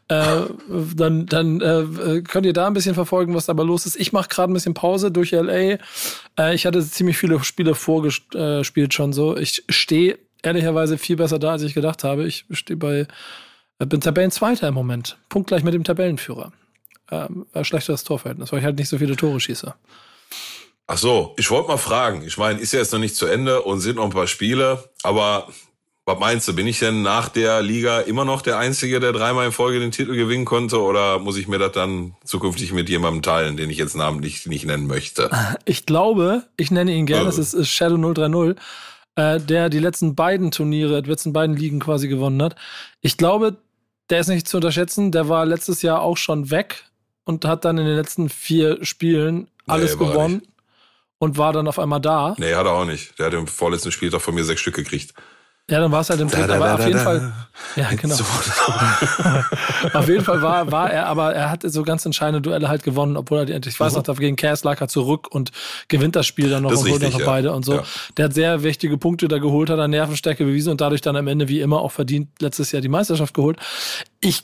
[0.08, 0.42] Äh,
[0.96, 3.96] dann dann äh, könnt ihr da ein bisschen verfolgen, was dabei los ist.
[3.96, 5.78] Ich mache gerade ein bisschen Pause durch LA.
[6.38, 9.36] Äh, ich hatte ziemlich viele Spiele vorgespielt schon so.
[9.36, 12.26] Ich stehe ehrlicherweise viel besser da, als ich gedacht habe.
[12.26, 13.08] Ich stehe bei,
[13.80, 15.18] äh, bin Tabellenzweiter im Moment.
[15.30, 16.52] Punktgleich mit dem Tabellenführer.
[17.10, 19.74] Ähm, schlechteres Torverhältnis, weil ich halt nicht so viele Tore schieße.
[20.88, 22.24] Ach so, ich wollte mal fragen.
[22.24, 24.90] Ich meine, ist ja jetzt noch nicht zu Ende und sind noch ein paar Spiele,
[25.04, 25.50] aber
[26.08, 29.46] was meinst du, bin ich denn nach der Liga immer noch der Einzige, der dreimal
[29.46, 30.82] in Folge den Titel gewinnen konnte?
[30.82, 34.66] Oder muss ich mir das dann zukünftig mit jemandem teilen, den ich jetzt namentlich nicht
[34.66, 35.30] nennen möchte?
[35.66, 38.58] Ich glaube, ich nenne ihn gerne, das ist Shadow 030,
[39.16, 42.56] äh, der die letzten beiden Turniere, die letzten beiden Ligen quasi gewonnen hat.
[43.02, 43.58] Ich glaube,
[44.10, 45.12] der ist nicht zu unterschätzen.
[45.12, 46.86] Der war letztes Jahr auch schon weg
[47.26, 50.42] und hat dann in den letzten vier Spielen alles nee, gewonnen
[51.20, 52.36] und war dann auf einmal da.
[52.38, 53.20] Nee, hat er auch nicht.
[53.20, 55.14] Der hat im vorletzten Spieltag von mir sechs Stück gekriegt.
[55.70, 57.34] Ja, dann war es halt im dritten, aber auf jeden Fall.
[57.76, 58.16] Ja, genau.
[58.16, 58.24] So.
[59.94, 63.18] auf jeden Fall war, war er, aber er hat so ganz entscheidende Duelle halt gewonnen,
[63.18, 64.04] obwohl er die, ich weiß mhm.
[64.08, 65.52] noch, gegen Cass lag er zurück und
[65.90, 67.26] gewinnt das Spiel dann noch und holt noch ja.
[67.26, 67.76] beide und so.
[67.76, 67.84] Ja.
[68.16, 71.28] Der hat sehr wichtige Punkte da geholt, hat er Nervenstärke bewiesen und dadurch dann am
[71.28, 73.58] Ende wie immer auch verdient letztes Jahr die Meisterschaft geholt.
[74.22, 74.44] Ich,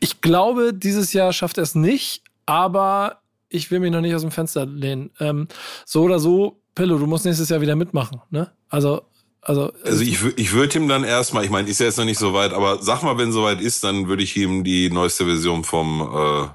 [0.00, 4.22] ich glaube, dieses Jahr schafft er es nicht, aber ich will mich noch nicht aus
[4.22, 5.10] dem Fenster lehnen.
[5.20, 5.48] Ähm,
[5.86, 8.50] so oder so, Pillow, du musst nächstes Jahr wieder mitmachen, ne?
[8.68, 9.02] Also,
[9.48, 12.18] also, also ich, ich würde ihm dann erstmal, ich meine, ist ja jetzt noch nicht
[12.18, 15.64] so weit, aber sag mal, wenn soweit ist, dann würde ich ihm die neueste Version
[15.64, 16.48] vom äh,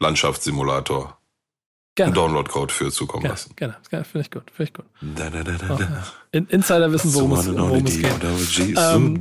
[0.00, 1.18] Landschaftssimulator
[1.98, 3.56] einen Download-Code für zukommen gerne, lassen.
[3.56, 4.84] Gerne, gerne, finde ich gut, finde ich gut.
[5.00, 6.06] Da, da, da, da, oh, ja.
[6.30, 8.78] In, Insider wissen, worum es, worum es geht.
[8.78, 9.18] Ähm,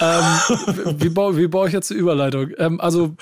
[0.00, 0.24] ähm,
[0.98, 2.50] wie, baue, wie baue ich jetzt die Überleitung?
[2.58, 3.16] Ähm, also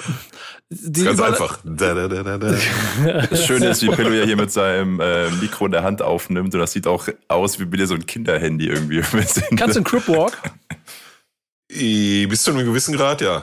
[0.69, 1.59] Die Ganz einfach.
[1.65, 5.73] Da, da, da, das Schöne ist, wie Pillow ja hier mit seinem äh, Mikro in
[5.73, 9.01] der Hand aufnimmt und das sieht auch aus wie wieder so ein Kinderhandy irgendwie.
[9.57, 10.39] Kannst du einen Crip Walk?
[11.69, 13.43] Bis zu einem gewissen Grad, ja.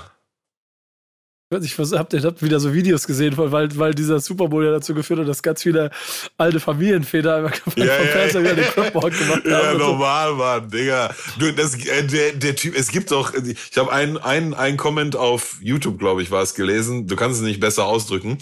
[1.49, 5.21] Ich hab, hab wieder so Videos gesehen, weil, weil dieser Super Bowl ja dazu geführt
[5.21, 5.91] hat, dass ganz viele
[6.38, 9.49] alte Familienväter einfach ja, vom ja, Fernseher wieder den Cripboard gemacht haben.
[9.49, 10.36] Ja, normal, so.
[10.36, 11.15] Mann, Digga.
[11.39, 15.15] Du, das, äh, der, der Typ, es gibt doch, ich habe einen, einen, einen Comment
[15.15, 17.07] auf YouTube, glaube ich, war es gelesen.
[17.07, 18.39] Du kannst es nicht besser ausdrücken.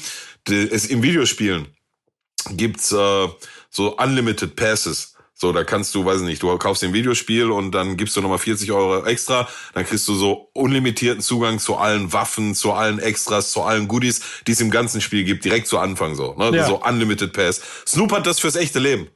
[0.49, 1.67] Es im Videospielen
[2.53, 3.27] gibt's äh,
[3.69, 5.14] so Unlimited Passes.
[5.37, 8.39] So, da kannst du, weiß nicht, du kaufst ein Videospiel und dann gibst du nochmal
[8.39, 13.51] 40 Euro extra, dann kriegst du so unlimitierten Zugang zu allen Waffen, zu allen Extras,
[13.51, 16.35] zu allen Goodies, die es im ganzen Spiel gibt, direkt zu Anfang so.
[16.35, 16.55] Ne?
[16.55, 16.65] Ja.
[16.65, 17.61] So Unlimited Pass.
[17.85, 19.09] Snoop hat das fürs echte Leben.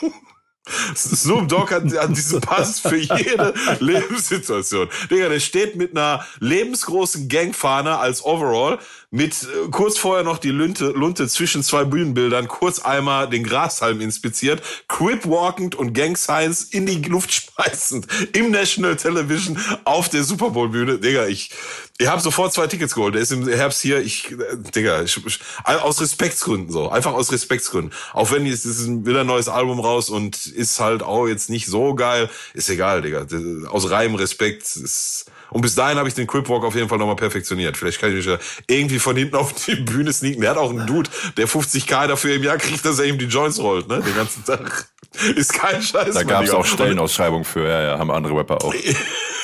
[0.94, 4.88] Snoop Dogg hat, hat diesen Pass für jede Lebenssituation.
[5.10, 8.78] Digga, der steht mit einer lebensgroßen Gangfahne als Overall,
[9.16, 14.00] mit äh, kurz vorher noch die Lunte, Lunte zwischen zwei Bühnenbildern, kurz einmal den Grashalm
[14.00, 20.50] inspiziert, quip-walkend und Gang Signs in die Luft schmeißend im National Television auf der Super
[20.50, 20.98] Bowl Bühne.
[20.98, 21.50] Digga, ich,
[21.98, 23.14] ich habe sofort zwei Tickets geholt.
[23.14, 24.00] Der ist im Herbst hier.
[24.00, 24.36] Ich, äh,
[24.74, 25.18] Digga, ich,
[25.64, 26.90] aus Respektsgründen so.
[26.90, 27.92] Einfach aus Respektsgründen.
[28.12, 31.66] Auch wenn jetzt ist wieder ein neues Album raus und ist halt auch jetzt nicht
[31.66, 32.28] so geil.
[32.52, 33.26] Ist egal, Digga.
[33.70, 37.16] Aus reinem Respekt ist, und bis dahin habe ich den Cripwalk auf jeden Fall nochmal
[37.16, 37.78] perfektioniert.
[37.78, 40.42] Vielleicht kann ich mich ja irgendwie von hinten auf die Bühne sneaken.
[40.42, 43.24] Der hat auch einen Dude, der 50k dafür im Jahr kriegt, dass er ihm die
[43.24, 44.02] Joints rollt, ne?
[44.02, 44.90] Den ganzen Tag.
[45.34, 46.14] Ist kein Scheiß.
[46.14, 48.74] Da gab es auch Stellenausschreibungen für, ja, ja, haben andere Rapper auch.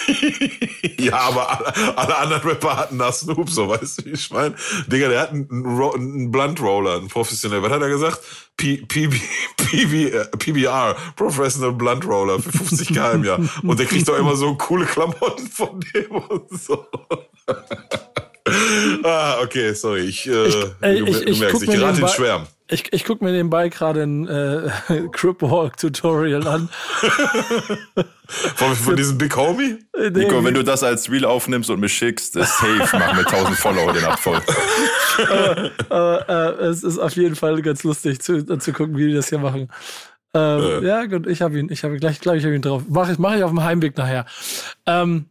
[0.99, 4.55] ja, aber alle, alle, anderen Rapper hatten da Snoop, so weißt du, wie ich meine?
[4.87, 7.63] Digga, der hat einen, einen Blunt Roller, einen professionell.
[7.63, 8.21] Was hat er gesagt?
[8.57, 9.15] P PB,
[9.57, 13.41] PB, PBR, Professional Blunt Roller für 50k im Jahr.
[13.63, 16.87] Und der kriegt doch immer so coole Klamotten von dem und so.
[19.05, 20.03] ah, okay, sorry.
[20.03, 22.47] Ich, äh, ich, ey, du, ich, du merkst, ich, ich gerate in Schwärmen.
[22.73, 24.71] Ich, ich gucke mir nebenbei gerade ein äh,
[25.13, 26.69] Cripwalk-Tutorial an.
[28.27, 29.79] von, von diesem Big Homie?
[29.95, 30.11] Nee.
[30.11, 33.59] Nico, wenn du das als Real aufnimmst und mir schickst, ist safe, machen wir 1000
[33.59, 34.41] Follower den voll.
[35.91, 39.15] aber, aber äh, es ist auf jeden Fall ganz lustig zu, zu gucken, wie die
[39.15, 39.69] das hier machen.
[40.35, 40.87] Ähm, äh.
[40.87, 42.85] Ja, gut, ich habe ihn, ich habe gleich, glaube ich, habe ihn drauf.
[42.89, 44.25] Mache ich, mach ich auf dem Heimweg nachher.
[44.87, 45.27] Ähm,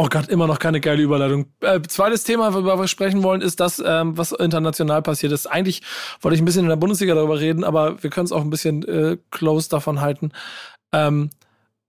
[0.00, 1.46] Oh Gott, immer noch keine geile Überleitung.
[1.60, 5.46] Äh, zweites Thema, worüber wir sprechen wollen, ist das, ähm, was international passiert ist.
[5.46, 5.82] Eigentlich
[6.20, 8.48] wollte ich ein bisschen in der Bundesliga darüber reden, aber wir können es auch ein
[8.50, 10.30] bisschen äh, close davon halten.
[10.92, 11.30] Ähm,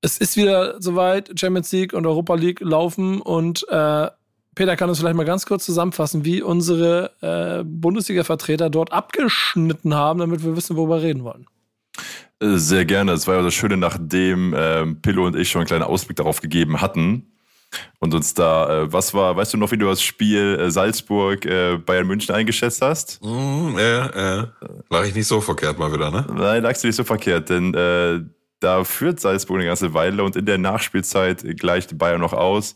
[0.01, 4.07] es ist wieder soweit, Champions League und Europa League laufen und äh,
[4.55, 10.19] Peter kann uns vielleicht mal ganz kurz zusammenfassen, wie unsere äh, Bundesliga-Vertreter dort abgeschnitten haben,
[10.19, 11.45] damit wir wissen, worüber wir reden wollen.
[12.41, 13.11] Äh, sehr gerne.
[13.11, 16.41] Das war ja das Schöne, nachdem ähm, Pillow und ich schon einen kleinen Ausblick darauf
[16.41, 17.27] gegeben hatten,
[17.99, 21.45] und uns da, äh, was war, weißt du noch, wie du das Spiel äh, Salzburg
[21.45, 23.23] äh, Bayern München eingeschätzt hast?
[23.23, 24.47] Mm, ja, ja.
[24.89, 26.25] Lag ich nicht so verkehrt mal wieder, ne?
[26.33, 28.21] Nein, lagst du nicht so verkehrt, denn äh,
[28.59, 32.75] da führt Salzburg eine ganze Weile und in der Nachspielzeit gleicht Bayern noch aus.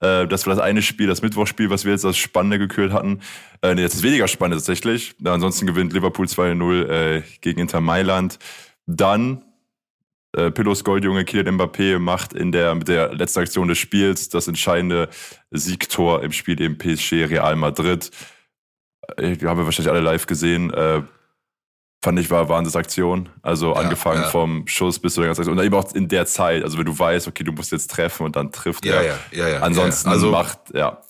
[0.00, 3.20] Äh, das war das eine Spiel, das Mittwochspiel, was wir jetzt als Spannende gekürt hatten.
[3.62, 5.14] Äh, nee, jetzt ist weniger spannend tatsächlich.
[5.24, 8.38] Ansonsten gewinnt Liverpool 2-0 äh, gegen Inter Mailand.
[8.86, 9.44] Dann
[10.36, 14.48] äh, Pillows Goldjunge Kylian Mbappé macht in der, mit der letzten Aktion des Spiels das
[14.48, 15.08] entscheidende
[15.50, 18.10] Siegtor im Spiel im PSG Real Madrid.
[19.16, 20.72] Äh, haben wir wahrscheinlich alle live gesehen.
[20.72, 21.02] Äh,
[22.02, 23.30] fand ich war Wahnsinnsaktion.
[23.42, 24.28] Also ja, angefangen ja.
[24.28, 25.58] vom Schuss bis zu der ganzen Aktion.
[25.58, 28.26] Und eben auch in der Zeit, also wenn du weißt, okay, du musst jetzt treffen
[28.26, 29.04] und dann trifft ja, er.
[29.04, 29.60] Ja, ja, ja.
[29.60, 31.00] Ansonsten also, macht, ja.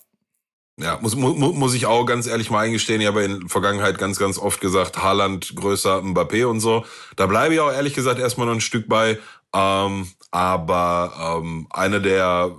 [0.81, 3.01] Ja, muss, mu, muss ich auch ganz ehrlich mal eingestehen.
[3.01, 6.85] Ich habe in der Vergangenheit ganz, ganz oft gesagt, Haaland größer Mbappé und so.
[7.17, 9.19] Da bleibe ich auch ehrlich gesagt erstmal noch ein Stück bei.
[9.53, 12.55] Ähm, aber ähm, einer der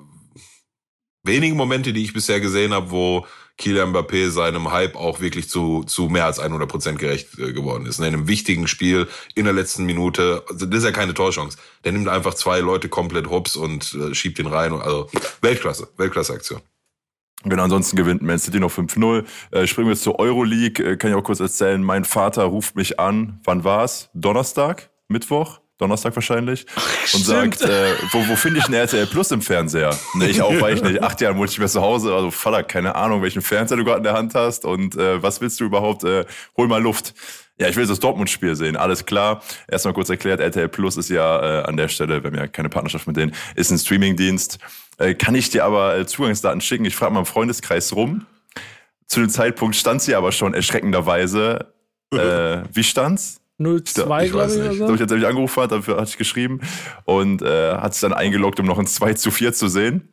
[1.24, 3.26] wenigen Momente, die ich bisher gesehen habe, wo
[3.58, 7.86] Kylian Mbappé seinem Hype auch wirklich zu, zu mehr als 100 Prozent gerecht äh, geworden
[7.86, 8.00] ist.
[8.00, 11.58] In einem wichtigen Spiel in der letzten Minute, also das ist ja keine Torchance.
[11.86, 14.74] Der nimmt einfach zwei Leute komplett hops und äh, schiebt den rein.
[14.74, 15.10] Also
[15.42, 16.62] Weltklasse, Weltklasse-Aktion.
[17.44, 19.24] Genau, ansonsten gewinnt Man City noch 5-0.
[19.52, 20.84] Äh, springen wir jetzt zur Euroleague.
[20.84, 21.82] Äh, kann ich auch kurz erzählen.
[21.82, 23.40] Mein Vater ruft mich an.
[23.46, 24.10] Wann war's?
[24.14, 24.90] Donnerstag?
[25.08, 25.62] Mittwoch?
[25.78, 26.66] Donnerstag wahrscheinlich.
[27.14, 27.26] Und Stimmt.
[27.26, 29.98] sagt, äh, wo, wo finde ich ein RTL Plus im Fernseher?
[30.16, 31.02] Ne, ich auch, weil ich nicht.
[31.02, 32.14] Acht Jahre muss ich mehr zu Hause.
[32.14, 34.66] Also Vater, keine Ahnung, welchen Fernseher du gerade in der Hand hast.
[34.66, 36.04] Und äh, was willst du überhaupt?
[36.04, 36.26] Äh,
[36.58, 37.14] hol mal Luft.
[37.60, 39.44] Ja, ich will das Dortmund-Spiel sehen, alles klar.
[39.68, 42.70] Erstmal kurz erklärt, RTL Plus ist ja äh, an der Stelle, wir haben ja keine
[42.70, 44.60] Partnerschaft mit denen, ist ein Streamingdienst.
[44.98, 46.86] Äh, kann ich dir aber äh, Zugangsdaten schicken?
[46.86, 48.26] Ich frage mal im Freundeskreis rum.
[49.08, 51.74] Zu dem Zeitpunkt stand sie aber schon erschreckenderweise.
[52.12, 53.40] Äh, wie stand's?
[53.60, 54.58] 02, ich glaube ich.
[54.58, 54.78] Nicht.
[54.80, 54.94] So.
[54.96, 56.60] ich jetzt angerufen hat, dafür hatte ich geschrieben
[57.06, 60.10] und äh, hat sich dann eingeloggt, um noch ein 2 zu 4 zu sehen.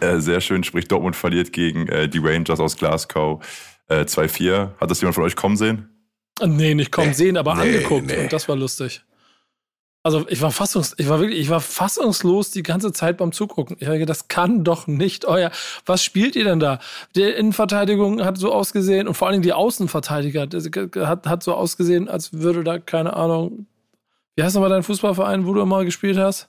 [0.00, 3.42] Äh, sehr schön, sprich Dortmund verliert gegen äh, die Rangers aus Glasgow
[3.88, 4.78] äh, 2-4.
[4.78, 5.97] Hat das jemand von euch kommen sehen?
[6.44, 7.14] Nee, nicht kommen Nee.
[7.14, 8.06] sehen, aber Nee, angeguckt.
[8.06, 8.22] nee.
[8.24, 9.02] Und das war lustig.
[10.04, 13.76] Also ich war fassungs, ich war wirklich, ich war fassungslos die ganze Zeit beim Zugucken.
[13.80, 15.50] Ich gedacht, das kann doch nicht euer.
[15.84, 16.78] Was spielt ihr denn da?
[17.16, 20.46] Die Innenverteidigung hat so ausgesehen und vor allen Dingen die Außenverteidiger
[21.06, 23.66] hat, hat so ausgesehen, als würde da keine Ahnung.
[24.36, 26.48] Wie heißt nochmal dein Fußballverein, wo du mal gespielt hast?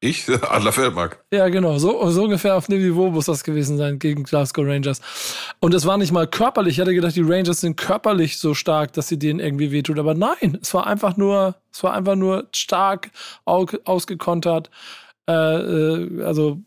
[0.00, 0.26] Ich?
[0.42, 1.22] Adler Feldmark.
[1.32, 1.78] Ja, genau.
[1.78, 5.00] So, so ungefähr auf dem Niveau muss das gewesen sein gegen Glasgow Rangers.
[5.60, 6.74] Und es war nicht mal körperlich.
[6.76, 9.98] Ich hatte gedacht, die Rangers sind körperlich so stark, dass sie denen irgendwie wehtut.
[9.98, 13.10] Aber nein, es war einfach nur, es war einfach nur stark
[13.44, 14.70] au- ausgekontert.
[15.28, 16.60] Äh, äh, also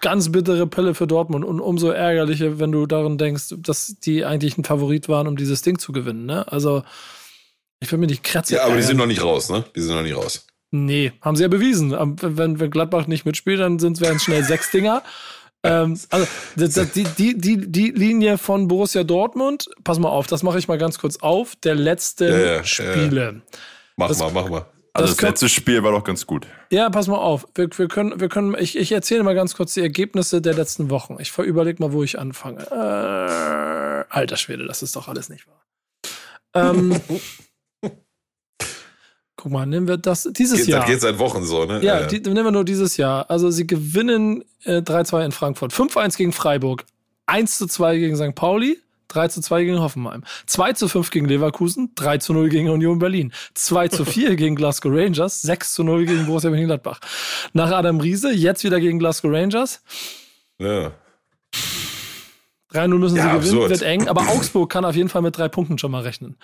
[0.00, 4.58] ganz bittere Pille für Dortmund und umso ärgerlicher, wenn du daran denkst, dass die eigentlich
[4.58, 6.26] ein Favorit waren, um dieses Ding zu gewinnen.
[6.26, 6.50] Ne?
[6.50, 6.82] Also
[7.80, 8.56] ich will mir nicht kratzen.
[8.56, 9.64] Ja, aber die sind noch nicht raus, ne?
[9.76, 10.44] Die sind noch nicht raus.
[10.70, 11.92] Nee, haben sie ja bewiesen.
[12.20, 15.02] Wenn, wenn Gladbach nicht mitspielt, dann sind es schnell sechs Dinger.
[15.64, 16.26] Ähm, also
[16.56, 20.58] das- das- die, die, die, die Linie von Borussia Dortmund, pass mal auf, das mache
[20.58, 22.64] ich mal ganz kurz auf, der letzten Ja, ja, ja.
[22.64, 23.42] Spiele.
[23.96, 24.66] Mach Das- mal, mach mal.
[24.94, 26.46] Also Das das, letzte Spiel war doch ganz gut.
[26.70, 27.46] Ja, pass mal auf.
[27.54, 30.90] Wir, wir können, wir können, ich, ich erzähle mal ganz kurz die Ergebnisse der letzten
[30.90, 31.16] Wochen.
[31.20, 32.62] Ich überlege mal, wo ich anfange.
[32.70, 35.62] Äh, alter Schwede, das ist doch alles nicht wahr.
[36.54, 37.00] Ähm,
[39.38, 40.80] guck mal, nehmen wir das dieses Geht, Jahr.
[40.80, 41.80] Das geht seit Wochen so, ne?
[41.82, 43.30] Ja, die, nehmen wir nur dieses Jahr.
[43.30, 46.84] Also sie gewinnen äh, 3-2 in Frankfurt, 5-1 gegen Freiburg,
[47.28, 48.34] 1-2 gegen St.
[48.34, 48.78] Pauli,
[49.10, 56.04] 3-2 gegen Hoffenheim, 2-5 gegen Leverkusen, 3-0 gegen Union Berlin, 2-4 gegen Glasgow Rangers, 6-0
[56.04, 57.00] gegen Borussia Mönchengladbach.
[57.52, 59.82] Nach Adam Riese, jetzt wieder gegen Glasgow Rangers.
[60.58, 60.92] ja.
[62.74, 63.70] 3-0 müssen sie Ja, gewinnen, absurd.
[63.70, 66.36] wird eng, aber Augsburg kann auf jeden Fall mit drei Punkten schon mal rechnen.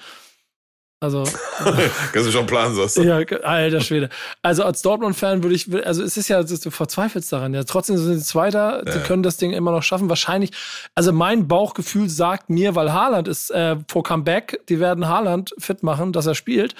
[1.05, 1.25] Also,
[2.13, 3.03] Kannst du schon planen, sagst du?
[3.03, 4.09] Ja, alter Schwede.
[4.43, 7.53] Also als Dortmund-Fan würde ich, also es ist ja, du verzweifelst daran.
[7.55, 10.09] Ja, trotzdem sind sie Zweiter, die können das Ding immer noch schaffen.
[10.09, 10.51] Wahrscheinlich,
[10.95, 15.83] also mein Bauchgefühl sagt mir, weil Haaland ist äh, vor Comeback, die werden Haaland fit
[15.83, 16.75] machen, dass er spielt.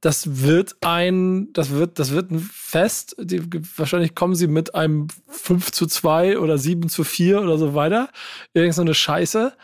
[0.00, 3.16] Das wird ein, das wird, das wird ein Fest.
[3.18, 3.42] Die,
[3.78, 8.10] wahrscheinlich kommen sie mit einem 5 zu 2 oder 7 zu 4 oder so weiter.
[8.52, 9.54] Irgend so eine Scheiße.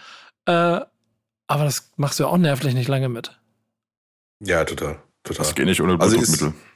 [0.46, 3.39] Äh, aber das machst du ja auch nervlich nicht lange mit.
[4.40, 5.02] Ja, total.
[5.24, 5.44] total.
[5.46, 6.66] Das geht nicht ohne Also ist- Blutdruckmittel.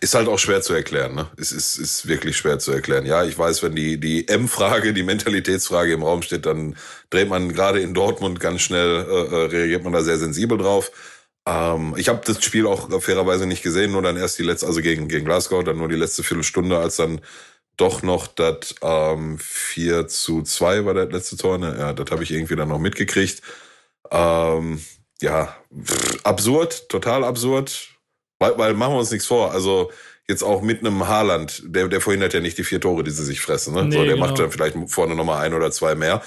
[0.00, 1.28] Ist halt auch schwer zu erklären, ne?
[1.38, 3.06] Es ist, ist wirklich schwer zu erklären.
[3.06, 6.76] Ja, ich weiß, wenn die, die M-Frage, die Mentalitätsfrage im Raum steht, dann
[7.10, 10.92] dreht man gerade in Dortmund ganz schnell, äh, äh, reagiert man da sehr sensibel drauf.
[11.48, 14.82] Ähm, ich habe das Spiel auch fairerweise nicht gesehen, nur dann erst die letzte, also
[14.82, 17.20] gegen, gegen Glasgow, dann nur die letzte Viertelstunde, als dann
[17.78, 21.56] doch noch das ähm, 4 zu 2 war das letzte Tor.
[21.58, 21.74] Ne?
[21.78, 23.40] Ja, das habe ich irgendwie dann noch mitgekriegt.
[24.10, 24.80] Ähm,
[25.22, 27.88] ja, pff, absurd, total absurd.
[28.38, 29.52] Weil, weil machen wir uns nichts vor.
[29.52, 29.90] Also
[30.28, 33.24] jetzt auch mit einem Haaland, der, der verhindert ja nicht die vier Tore, die sie
[33.24, 33.74] sich fressen.
[33.74, 33.84] Ne?
[33.84, 34.26] Nee, so, der genau.
[34.26, 36.22] macht dann vielleicht vorne nochmal ein oder zwei mehr.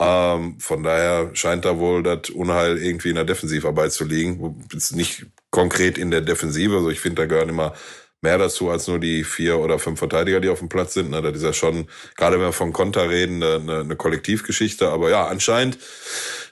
[0.00, 4.66] Ähm, von daher scheint da wohl das Unheil irgendwie in der Defensivarbeit zu liegen.
[4.72, 6.74] Jetzt nicht konkret in der Defensive.
[6.74, 7.74] Also ich finde, da gehören immer
[8.22, 11.10] mehr dazu als nur die vier oder fünf Verteidiger, die auf dem Platz sind.
[11.10, 11.20] Ne?
[11.20, 14.88] Das ist ja schon, gerade wenn wir von Konter reden, eine, eine, eine Kollektivgeschichte.
[14.88, 15.78] Aber ja, anscheinend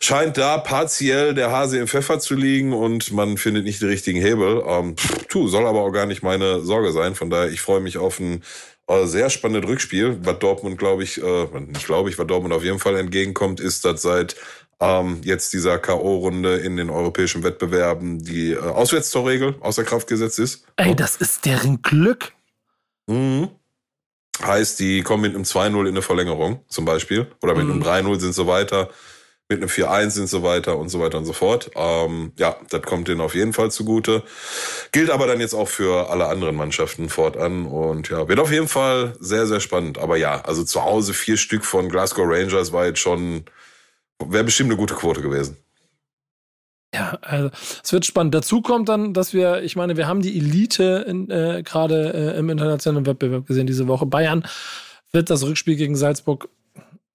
[0.01, 4.21] scheint da partiell der Hase im Pfeffer zu liegen und man findet nicht die richtigen
[4.21, 4.65] Hebel.
[4.67, 4.97] Ähm,
[5.29, 7.15] tu, soll aber auch gar nicht meine Sorge sein.
[7.15, 8.43] Von daher, ich freue mich auf ein
[8.91, 10.19] äh, sehr spannendes Rückspiel.
[10.25, 13.85] Was Dortmund, glaube ich, äh, nicht glaube ich, was Dortmund auf jeden Fall entgegenkommt, ist,
[13.85, 14.35] dass seit
[14.81, 20.65] ähm, jetzt dieser K.O.-Runde in den europäischen Wettbewerben die äh, Auswärtstorregel außer Kraft gesetzt ist.
[20.77, 22.33] Ey, das ist deren Glück.
[23.07, 23.49] Mhm.
[24.43, 27.27] Heißt, die kommen mit einem 2-0 in eine Verlängerung zum Beispiel.
[27.43, 27.73] Oder mit Mhm.
[27.73, 28.89] einem 3-0 sind sie weiter.
[29.51, 31.73] Mit einem 4-1 sind sie weiter und so weiter und so fort.
[31.75, 34.23] Ähm, ja, das kommt denen auf jeden Fall zugute.
[34.93, 37.67] Gilt aber dann jetzt auch für alle anderen Mannschaften fortan.
[37.67, 39.99] Und ja, wird auf jeden Fall sehr, sehr spannend.
[39.99, 43.45] Aber ja, also zu Hause vier Stück von Glasgow Rangers war jetzt schon,
[44.27, 45.57] wäre bestimmt eine gute Quote gewesen.
[46.95, 47.51] Ja, also
[47.85, 48.35] es wird spannend.
[48.35, 52.39] Dazu kommt dann, dass wir, ich meine, wir haben die Elite in, äh, gerade äh,
[52.39, 54.07] im internationalen Wettbewerb gesehen diese Woche.
[54.07, 54.45] Bayern
[55.13, 56.49] wird das Rückspiel gegen Salzburg,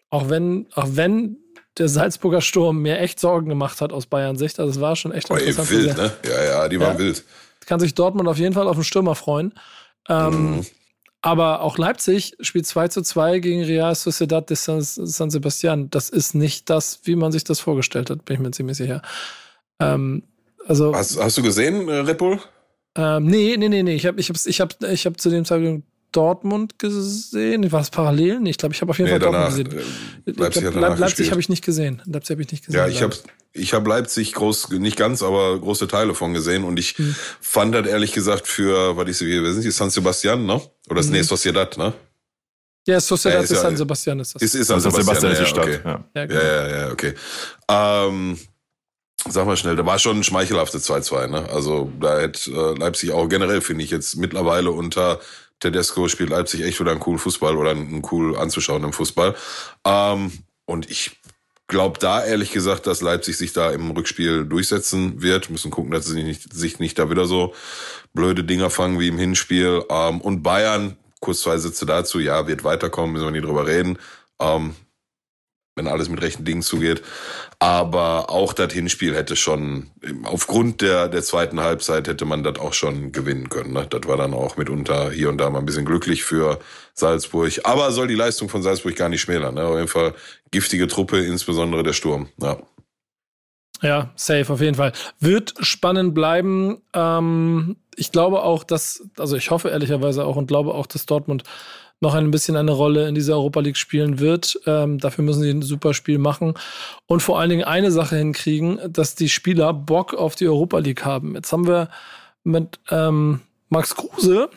[0.09, 1.37] auch wenn, auch wenn
[1.77, 4.59] der Salzburger Sturm mir echt Sorgen gemacht hat aus Bayern Sicht.
[4.61, 5.67] Also es war schon echt interessant.
[5.67, 5.97] zu wild, sehen.
[5.97, 6.11] ne?
[6.25, 6.99] Ja, ja, die waren Ja.
[6.99, 7.25] wild.
[7.65, 9.53] Kann sich Dortmund auf jeden Fall auf den Stürmer freuen.
[10.07, 10.65] Ähm, Mhm.
[11.25, 15.89] Aber auch Leipzig spielt 2 zu 2 gegen Real Sociedad de San, San Sebastian.
[15.89, 19.01] Das ist nicht das, wie man sich das vorgestellt hat, bin ich mir ziemlich sicher.
[19.79, 20.21] Ähm,
[20.67, 22.39] also, Hast, hast du gesehen, äh, Red Bull?
[22.95, 23.95] ähm, nee, nee, nee, nee.
[23.95, 27.71] Ich habe ich hab, ich hab, ich hab zu dem Zeitpunkt Dortmund gesehen.
[27.71, 28.39] War das parallel?
[28.39, 29.49] Nee, ich glaube, ich habe auf jeden Nee, Fall danach.
[29.53, 29.91] Dortmund äh, gesehen.
[30.25, 32.01] Ich Leipzig Leipzig habe ich nicht gesehen.
[32.05, 32.79] Leipzig habe ich nicht gesehen.
[32.79, 33.15] Ja, ich habe
[33.55, 37.15] ich hab Leipzig groß, nicht ganz, aber große Teile von gesehen und ich Hm.
[37.41, 40.61] fand das ehrlich gesagt für, was ich so, wir sind die San Sebastian, ne?
[40.89, 41.13] Oder ist Mhm.
[41.13, 41.93] nee, Sociedad, ne?
[42.87, 44.41] Ja, Sociedad Ja, ist de ja- San Sebastian ist das.
[44.41, 45.63] Ist, ist San San Sebastian ist die ja, Stadt.
[45.65, 45.79] okay.
[45.83, 46.03] Ja.
[46.15, 46.41] ja, genau.
[46.41, 47.13] Ja, ja, ja, okay.
[47.69, 48.37] Ähm,
[49.27, 51.49] sag mal schnell, da war schon ein schmeichelhaftes 2-2, ne?
[51.49, 55.19] Also da hätte äh, Leipzig auch generell, finde ich, jetzt mittlerweile unter
[55.61, 59.33] Tedesco spielt Leipzig echt wieder einen coolen Fußball oder einen, einen cool anzuschauenden Fußball.
[59.85, 60.31] Ähm,
[60.65, 61.19] und ich
[61.67, 65.49] glaube da ehrlich gesagt, dass Leipzig sich da im Rückspiel durchsetzen wird.
[65.49, 67.53] Müssen gucken, dass sie nicht, sich nicht da wieder so
[68.13, 69.83] blöde Dinger fangen wie im Hinspiel.
[69.89, 73.97] Ähm, und Bayern, kurz zwei Sätze dazu, ja, wird weiterkommen, müssen wir nie drüber reden.
[74.39, 74.75] Ähm,
[75.75, 77.01] wenn alles mit rechten Dingen zugeht.
[77.59, 79.91] Aber auch das Hinspiel hätte schon,
[80.23, 83.73] aufgrund der, der zweiten Halbzeit hätte man das auch schon gewinnen können.
[83.73, 83.85] Ne?
[83.89, 86.59] Das war dann auch mitunter hier und da mal ein bisschen glücklich für
[86.93, 87.51] Salzburg.
[87.63, 89.55] Aber soll die Leistung von Salzburg gar nicht schmälern.
[89.55, 89.65] Ne?
[89.65, 90.13] Auf jeden Fall
[90.51, 92.29] giftige Truppe, insbesondere der Sturm.
[92.41, 92.57] Ja.
[93.81, 94.93] Ja, safe auf jeden Fall.
[95.19, 96.81] Wird spannend bleiben.
[96.93, 101.43] Ähm, ich glaube auch, dass, also ich hoffe ehrlicherweise auch und glaube auch, dass Dortmund
[102.01, 104.59] noch ein bisschen eine Rolle in dieser Europa League spielen wird.
[104.65, 106.53] Ähm, dafür müssen sie ein super Spiel machen
[107.07, 111.05] und vor allen Dingen eine Sache hinkriegen, dass die Spieler Bock auf die Europa League
[111.05, 111.35] haben.
[111.35, 111.89] Jetzt haben wir
[112.43, 114.49] mit ähm, Max Kruse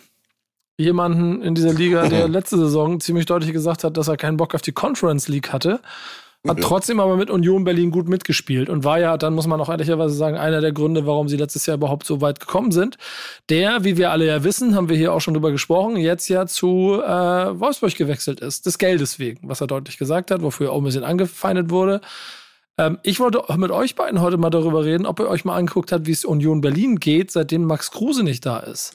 [0.77, 4.55] jemanden in dieser Liga, der letzte Saison ziemlich deutlich gesagt hat, dass er keinen Bock
[4.55, 5.81] auf die Conference League hatte.
[6.47, 9.69] Hat trotzdem aber mit Union Berlin gut mitgespielt und war ja, dann muss man auch
[9.69, 12.97] ehrlicherweise sagen, einer der Gründe, warum sie letztes Jahr überhaupt so weit gekommen sind.
[13.49, 16.47] Der, wie wir alle ja wissen, haben wir hier auch schon drüber gesprochen, jetzt ja
[16.47, 18.67] zu äh, Wolfsburg gewechselt ist.
[18.67, 22.01] Des Geldes wegen, was er deutlich gesagt hat, wofür er auch ein bisschen angefeindet wurde.
[22.79, 25.91] Ähm, ich wollte mit euch beiden heute mal darüber reden, ob ihr euch mal angeguckt
[25.91, 28.95] habt, wie es Union Berlin geht, seitdem Max Kruse nicht da ist.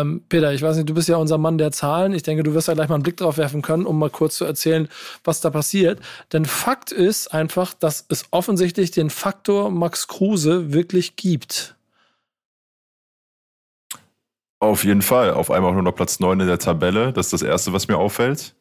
[0.00, 2.12] Ähm, Peter, ich weiß nicht, du bist ja unser Mann der Zahlen.
[2.12, 4.36] Ich denke, du wirst da gleich mal einen Blick drauf werfen können, um mal kurz
[4.36, 4.88] zu erzählen,
[5.24, 6.00] was da passiert.
[6.32, 11.76] Denn Fakt ist einfach, dass es offensichtlich den Faktor Max Kruse wirklich gibt.
[14.60, 15.32] Auf jeden Fall.
[15.32, 17.12] Auf einmal auch nur noch Platz 9 in der Tabelle.
[17.12, 18.54] Das ist das Erste, was mir auffällt.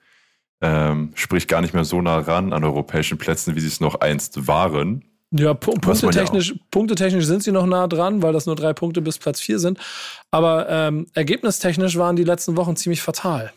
[0.60, 4.02] Ähm, sprich gar nicht mehr so nah ran an europäischen Plätzen, wie sie es noch
[4.02, 5.06] einst waren.
[5.34, 9.18] Ja, pu punktetechnisch, punktetechnisch sind sie noch nah dran, weil das nur drei Punkte bis
[9.18, 9.80] Platz vier sind.
[10.30, 13.54] Aber ähm, ergebnistechnisch waren die letzten Wochen ziemlich fatal.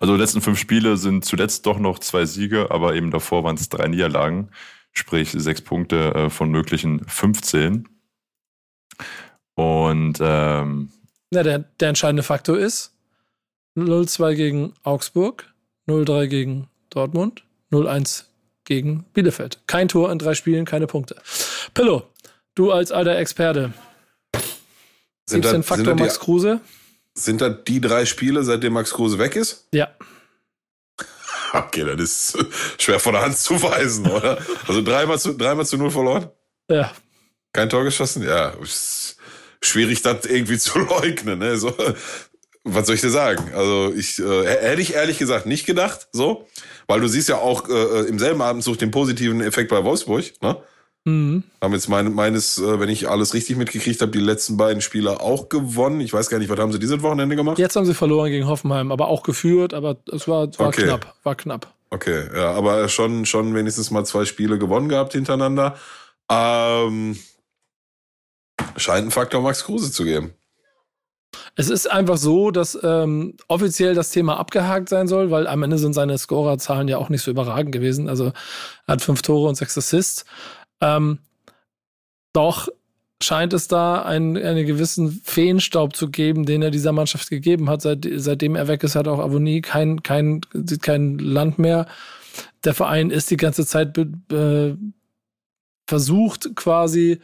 [0.00, 3.54] Also die letzten fünf Spiele sind zuletzt doch noch zwei Siege, aber eben davor waren
[3.54, 4.50] es drei Niederlagen.
[4.92, 7.88] Sprich sechs Punkte äh, von möglichen 15.
[9.54, 10.90] Und ähm,
[11.32, 12.94] Ja, der, der entscheidende Faktor ist
[13.76, 15.52] 0-2 gegen Augsburg,
[15.86, 18.24] 0-3 gegen Dortmund, 0-1
[18.66, 19.60] gegen Bielefeld.
[19.66, 21.16] Kein Tor in drei Spielen, keine Punkte.
[21.72, 22.02] Pillow,
[22.54, 23.72] du als alter Experte,
[25.24, 26.60] Sind da, den Faktor da Max die, Kruse?
[27.14, 29.66] sind da die drei Spiele, seitdem Max Kruse weg ist?
[29.72, 29.88] Ja.
[31.52, 32.38] Okay, das ist
[32.78, 34.36] schwer von der Hand zu weisen, oder?
[34.66, 36.28] Also dreimal zu, dreimal zu null verloren?
[36.68, 36.92] Ja,
[37.52, 38.22] Kein Tor geschossen?
[38.24, 38.52] Ja,
[39.62, 41.38] schwierig, das irgendwie zu leugnen.
[41.38, 41.56] Ne?
[41.56, 41.74] So,
[42.64, 43.54] was soll ich dir sagen?
[43.54, 46.46] Also ich äh, hätte ich ehrlich gesagt nicht gedacht, so,
[46.86, 50.24] weil du siehst ja auch äh, im selben Abendzug den positiven Effekt bei Wolfsburg.
[50.42, 50.56] Ne?
[51.04, 51.42] mhm.
[51.62, 55.20] Haben jetzt meine, meines, äh, wenn ich alles richtig mitgekriegt habe, die letzten beiden Spieler
[55.20, 56.00] auch gewonnen.
[56.00, 57.58] Ich weiß gar nicht, was haben sie dieses Wochenende gemacht?
[57.58, 60.84] jetzt haben sie verloren gegen Hoffenheim, aber auch geführt, aber es war, war Okay.
[60.84, 61.72] knapp, war knapp.
[61.90, 65.76] Okay, ja, aber schon, schon wenigstens mal zwei Spiele gewonnen gehabt hintereinander.
[66.28, 67.16] Ähm,
[68.76, 70.34] scheint ein Faktor Max Kruse zu geben.
[71.54, 75.78] Es ist einfach so, dass ähm, offiziell das Thema abgehakt sein soll, weil am Ende
[75.78, 78.08] sind seine Scorerzahlen ja auch nicht so überragend gewesen.
[78.08, 78.32] Also
[78.86, 80.24] er hat fünf Tore und sechs Assists.
[80.80, 81.18] Ähm,
[82.32, 82.68] doch
[83.22, 87.82] scheint es da einen, einen gewissen Feenstaub zu geben, den er dieser Mannschaft gegeben hat.
[87.82, 90.42] Seit, seitdem er weg ist, hat auch Avonie kein, kein,
[90.82, 91.86] kein Land mehr.
[92.64, 94.76] Der Verein ist die ganze Zeit be, be,
[95.86, 97.20] versucht quasi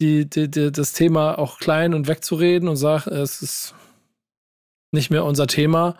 [0.00, 3.74] die, die, die, das Thema auch klein und wegzureden und sagt, es ist
[4.92, 5.96] nicht mehr unser Thema.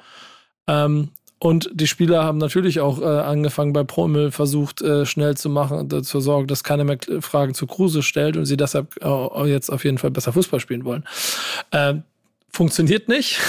[0.67, 5.51] Ähm, und die Spieler haben natürlich auch äh, angefangen bei Promel versucht, äh, schnell zu
[5.51, 9.71] machen, dazu sorgen, dass keiner mehr Fragen zu Kruse stellt und sie deshalb äh, jetzt
[9.71, 11.05] auf jeden Fall besser Fußball spielen wollen.
[11.73, 12.03] Ähm,
[12.51, 13.41] funktioniert nicht.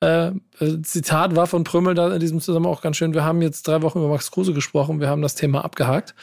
[0.00, 3.14] Äh, äh, Zitat war von Prömel da in diesem Zusammenhang auch ganz schön.
[3.14, 6.14] Wir haben jetzt drei Wochen über Max Kruse gesprochen, wir haben das Thema abgehakt.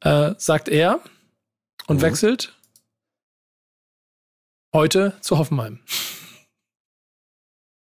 [0.00, 0.98] Äh, sagt er
[1.86, 2.02] und Mhm.
[2.02, 2.54] wechselt
[4.74, 5.80] heute zu Hoffenheim.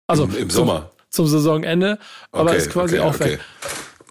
[0.08, 0.90] Also Im, im zum- Sommer.
[1.10, 1.98] zum Saisonende,
[2.32, 3.40] aber Okay, ist quasi okay, auch weg.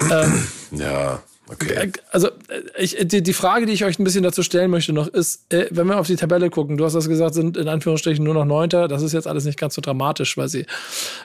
[0.10, 1.73] Ähm, Ja, okay.
[1.73, 2.32] äh, also äh,
[2.77, 5.67] ich, die, die Frage, die ich euch ein bisschen dazu stellen möchte noch, ist, äh,
[5.71, 8.45] wenn wir auf die Tabelle gucken, du hast das gesagt, sind in Anführungsstrichen nur noch
[8.45, 10.65] Neunter, das ist jetzt alles nicht ganz so dramatisch, weil sie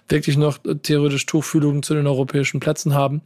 [0.09, 3.23] wirklich noch theoretisch Tuchfühlungen zu den europäischen Plätzen haben.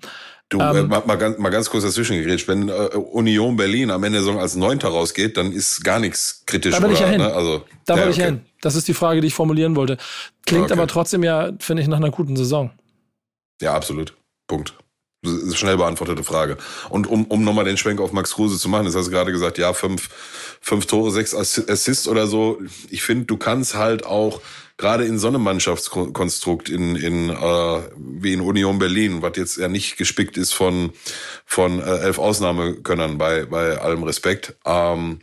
[0.50, 2.48] Du, ähm, äh, mal, mal, ganz, mal ganz kurz dazwischen geredet.
[2.48, 6.42] Wenn äh, Union Berlin am Ende der Saison als Neunter rausgeht, dann ist gar nichts
[6.44, 6.74] kritisch.
[6.74, 7.20] Da will ich ja hin.
[7.20, 7.32] Ne?
[7.32, 8.32] Also, Da ja, wollte ich okay.
[8.32, 8.40] hin.
[8.60, 9.96] Das ist die Frage, die ich formulieren wollte.
[10.46, 10.72] Klingt Okay.
[10.72, 12.72] aber trotzdem ja, finde ich, nach einer guten Saison.
[13.62, 14.16] Ja, absolut.
[14.48, 14.74] Punkt.
[15.22, 16.56] Schnell beantwortete Frage.
[16.88, 19.32] Und um, um nochmal den Schwenk auf Max Kruse zu machen, das hast du gerade
[19.32, 20.08] gesagt, ja, fünf,
[20.62, 22.58] fünf Tore, sechs Assists oder so.
[22.88, 24.40] Ich finde, du kannst halt auch
[24.78, 29.68] gerade in so einem Mannschaftskonstrukt in, in äh, wie in Union Berlin, was jetzt ja
[29.68, 30.94] nicht gespickt ist von,
[31.44, 35.20] von äh, elf Ausnahmekönnern bei, bei allem Respekt, ähm,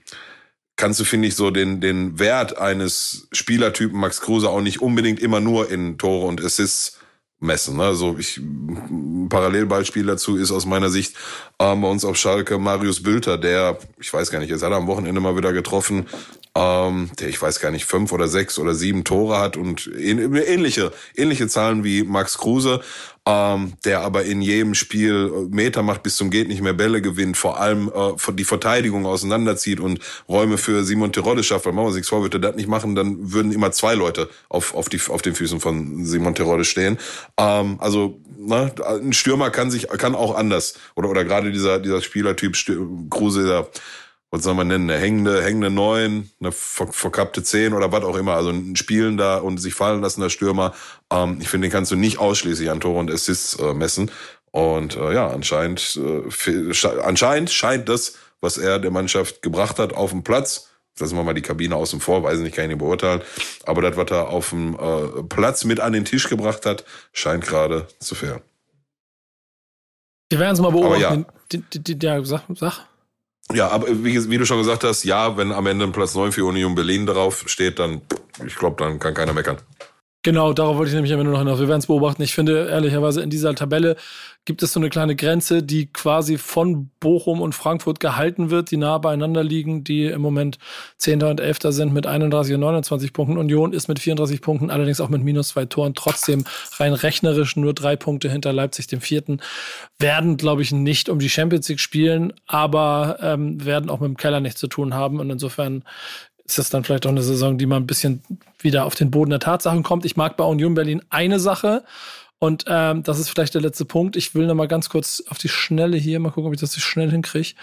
[0.76, 5.20] kannst du, finde ich, so den, den Wert eines Spielertypen Max Kruse auch nicht unbedingt
[5.20, 6.97] immer nur in Tore und Assists
[7.40, 7.78] messen.
[7.78, 7.84] Ne?
[7.84, 11.16] Also ich, ein Parallelbeispiel dazu ist aus meiner Sicht
[11.60, 14.78] ähm, bei uns auf Schalke Marius Bülter, der, ich weiß gar nicht, jetzt hat er
[14.78, 16.08] am Wochenende mal wieder getroffen,
[16.56, 20.92] ähm, der ich weiß gar nicht, fünf oder sechs oder sieben Tore hat und ähnliche,
[21.16, 22.82] ähnliche Zahlen wie Max Kruse,
[23.28, 27.36] ähm, der aber in jedem Spiel Meter macht bis zum geht nicht mehr Bälle gewinnt,
[27.36, 30.00] vor allem äh, die Verteidigung auseinanderzieht und
[30.30, 31.66] Räume für Simon Terodde schafft.
[31.66, 34.74] Weil machen wir sich vor, würde das nicht machen, dann würden immer zwei Leute auf,
[34.74, 36.98] auf, die, auf den Füßen von Simon Terodde stehen.
[37.38, 42.02] Ähm, also ne, ein Stürmer kann sich kann auch anders oder oder gerade dieser dieser
[42.02, 42.56] Spielertyp
[43.10, 43.68] Kruse, der
[44.30, 48.18] was soll man nennen, eine hängende, hängende Neun, eine ver verkappte Zehn oder was auch
[48.18, 48.34] immer.
[48.34, 50.74] Also ein Spielender und sich fallen lassender Stürmer.
[51.12, 54.12] Ähm, ich finde, den kannst du nicht ausschließlich an Tore und Assists äh, messen.
[54.52, 60.12] Und äh, ja, anscheinend, äh, anscheinend scheint das, was er der Mannschaft gebracht hat auf
[60.12, 60.70] dem Platz,
[61.00, 63.22] lassen wir mal die Kabine außen vor, weiß nicht, kann ich nicht beurteilen,
[63.66, 67.46] aber das, was er auf dem äh, Platz mit an den Tisch gebracht hat, scheint
[67.46, 68.42] gerade zu fair.
[70.30, 71.26] Wir werden es mal beobachten.
[71.26, 72.86] Ja, die, die, die, ja, sag, sag.
[73.54, 76.32] Ja, aber wie, wie, du schon gesagt hast, ja, wenn am Ende ein Platz 9
[76.32, 78.02] für Union Berlin drauf steht, dann,
[78.46, 79.58] ich glaube, dann kann keiner meckern.
[80.28, 81.58] Genau, darauf wollte ich nämlich am Ende noch hinaus.
[81.58, 82.22] Wir werden es beobachten.
[82.22, 83.96] Ich finde, ehrlicherweise, in dieser Tabelle
[84.44, 88.76] gibt es so eine kleine Grenze, die quasi von Bochum und Frankfurt gehalten wird, die
[88.76, 90.58] nah beieinander liegen, die im Moment
[90.98, 91.24] 10.
[91.24, 91.60] und 11.
[91.70, 93.38] sind mit 31 und 29 Punkten.
[93.38, 96.44] Union ist mit 34 Punkten, allerdings auch mit minus zwei Toren, trotzdem
[96.78, 99.40] rein rechnerisch nur drei Punkte hinter Leipzig, dem vierten.
[99.98, 104.18] Werden, glaube ich, nicht um die Champions League spielen, aber ähm, werden auch mit dem
[104.18, 105.22] Keller nichts zu tun haben.
[105.22, 105.84] Und insofern
[106.48, 108.24] ist das dann vielleicht auch eine Saison, die mal ein bisschen
[108.60, 110.06] wieder auf den Boden der Tatsachen kommt.
[110.06, 111.84] Ich mag bei Union Berlin eine Sache
[112.40, 114.16] und ähm, das ist vielleicht der letzte Punkt.
[114.16, 116.76] Ich will noch mal ganz kurz auf die Schnelle hier mal gucken, ob ich das
[116.76, 117.54] schnell hinkriege.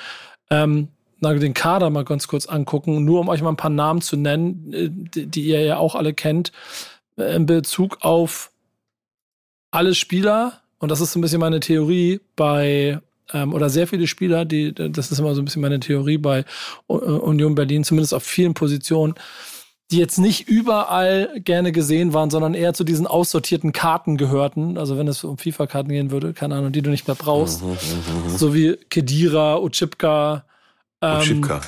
[0.51, 0.89] Ähm,
[1.21, 4.73] den Kader mal ganz kurz angucken, nur um euch mal ein paar Namen zu nennen,
[4.73, 6.53] äh, die, ihr ja auch alle kennt,
[7.17, 8.51] äh, in Bezug auf
[9.71, 10.61] alle Spieler.
[10.79, 13.01] Und das ist so ein bisschen meine Theorie bei
[13.33, 16.45] ähm, oder sehr viele Spieler, die, das ist immer so ein bisschen meine Theorie bei
[16.89, 19.15] äh, Union Berlin, zumindest auf vielen Positionen,
[19.91, 24.79] die jetzt nicht überall gerne gesehen waren, sondern eher zu diesen aussortierten Karten gehörten.
[24.79, 27.63] Also wenn es um FIFA-Karten gehen würde, keine Ahnung, die du nicht mehr brauchst.
[27.63, 28.37] Mhm, mhm, mhm.
[28.37, 30.45] so wie Kedira, Uchipka.
[31.03, 31.61] Ähm, Uchipka.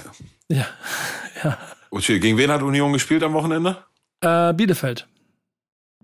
[0.48, 0.66] Ja.
[1.44, 1.59] ja.
[1.92, 3.78] Gegen wen hat Union gespielt am Wochenende?
[4.20, 5.07] Äh, Bielefeld.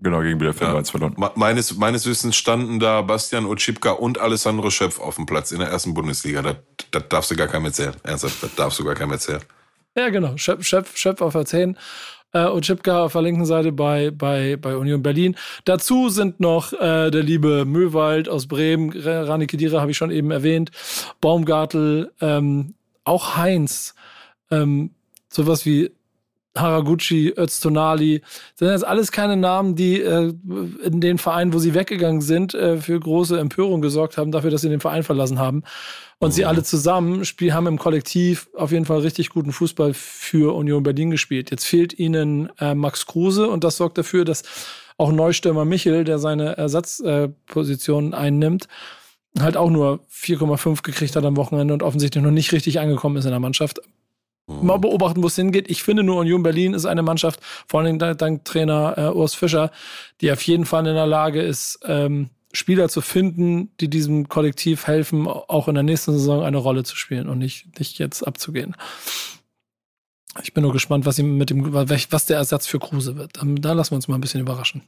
[0.03, 0.77] Genau, gegen Bielefeld ja.
[0.77, 1.15] 1 verloren.
[1.35, 5.69] Meines, meines Wissens standen da Bastian Otschipka und Alessandro Schöpf auf dem Platz in der
[5.69, 6.41] ersten Bundesliga.
[6.41, 6.57] Das,
[6.91, 7.95] das darfst du gar keinem erzählen.
[8.03, 9.41] Ernsthaft, das darfst du gar keinem erzählen.
[9.95, 10.35] Ja, genau.
[10.35, 11.77] Schöpf, Schöpf, Schöpf auf der 10.
[12.33, 15.37] Äh, Otschipka auf der linken Seite bei, bei, bei Union Berlin.
[15.63, 20.31] Dazu sind noch äh, der liebe Möwald aus Bremen, Rani Kedira habe ich schon eben
[20.31, 20.71] erwähnt,
[21.21, 22.73] Baumgartel, ähm,
[23.05, 23.95] auch Heinz,
[24.51, 24.91] ähm,
[25.29, 25.91] sowas wie
[26.55, 28.21] Haraguchi, Öztonali,
[28.55, 30.33] sind jetzt alles keine Namen, die äh,
[30.83, 34.61] in den Vereinen, wo sie weggegangen sind, äh, für große Empörung gesorgt haben, dafür, dass
[34.61, 35.63] sie den Verein verlassen haben.
[36.19, 36.33] Und mhm.
[36.33, 40.83] sie alle zusammen spiel, haben im Kollektiv auf jeden Fall richtig guten Fußball für Union
[40.83, 41.49] Berlin gespielt.
[41.49, 44.43] Jetzt fehlt ihnen äh, Max Kruse und das sorgt dafür, dass
[44.97, 48.67] auch Neustürmer Michel, der seine Ersatzposition einnimmt,
[49.39, 53.25] halt auch nur 4,5 gekriegt hat am Wochenende und offensichtlich noch nicht richtig angekommen ist
[53.25, 53.81] in der Mannschaft
[54.47, 55.69] mal beobachten, wo es hingeht.
[55.69, 59.71] Ich finde nur Union Berlin ist eine Mannschaft, vor allem dank, Trainer äh, Urs Fischer,
[60.21, 64.85] die auf jeden Fall in der Lage ist, ähm, Spieler zu finden, die diesem Kollektiv
[64.85, 68.75] helfen, auch in der nächsten Saison eine Rolle zu spielen und nicht, nicht jetzt abzugehen.
[70.41, 73.39] Ich bin nur gespannt, was, ihm mit dem, was der Ersatz für Kruse wird.
[73.41, 74.81] Da lassen wir uns mal ein bisschen überraschen.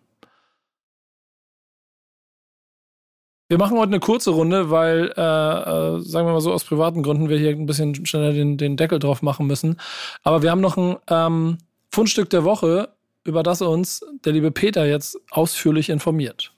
[3.48, 7.04] Wir machen heute eine kurze Runde, weil, äh, äh, sagen wir mal so, aus privaten
[7.04, 9.80] Gründen wir hier ein bisschen schneller den, den Deckel drauf machen müssen.
[10.24, 11.60] Aber wir haben noch ein ähm,
[11.92, 12.90] Fundstück der Woche,
[13.24, 16.54] über das uns der liebe Peter jetzt ausführlich informiert.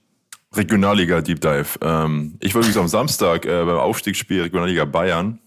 [0.55, 1.77] Regionalliga Deep Dive.
[1.81, 5.39] Ähm, ich war übrigens am Samstag äh, beim Aufstiegsspiel Regionalliga Bayern.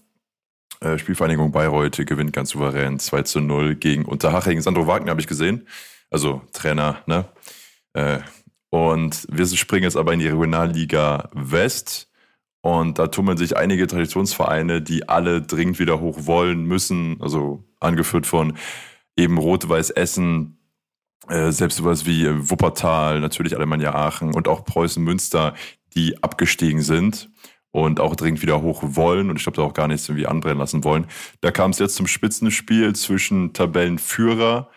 [0.79, 4.61] Äh, Spielvereinigung Bayreuth gewinnt ganz souverän 2 zu 0 gegen Unterhaching.
[4.61, 5.67] Sandro Wagner habe ich gesehen.
[6.11, 7.25] Also Trainer, ne?
[8.71, 12.09] Äh, und wir springen jetzt aber in die Regionalliga West.
[12.63, 17.17] Und da tummeln sich einige Traditionsvereine, die alle dringend wieder hoch wollen, müssen.
[17.19, 18.53] Also angeführt von
[19.17, 20.59] eben Rot-Weiß Essen,
[21.27, 25.53] äh, selbst sowas wie Wuppertal, natürlich Alemannia Aachen und auch Preußen Münster,
[25.93, 27.29] die abgestiegen sind
[27.71, 30.59] und auch dringend wieder hoch wollen und ich glaube da auch gar nichts irgendwie anbrennen
[30.59, 31.07] lassen wollen.
[31.41, 34.69] Da kam es jetzt zum Spitzenspiel zwischen Tabellenführer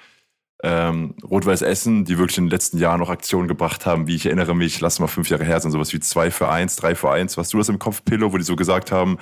[0.65, 4.25] ähm, Rot-Weiß Essen, die wirklich in den letzten Jahren noch Aktionen gebracht haben, wie ich
[4.25, 7.11] erinnere mich, lass mal fünf Jahre her sind, sowas wie zwei für eins, drei für
[7.11, 7.37] eins.
[7.37, 9.19] Was du das im Kopf, Pillow, wo die so gesagt haben,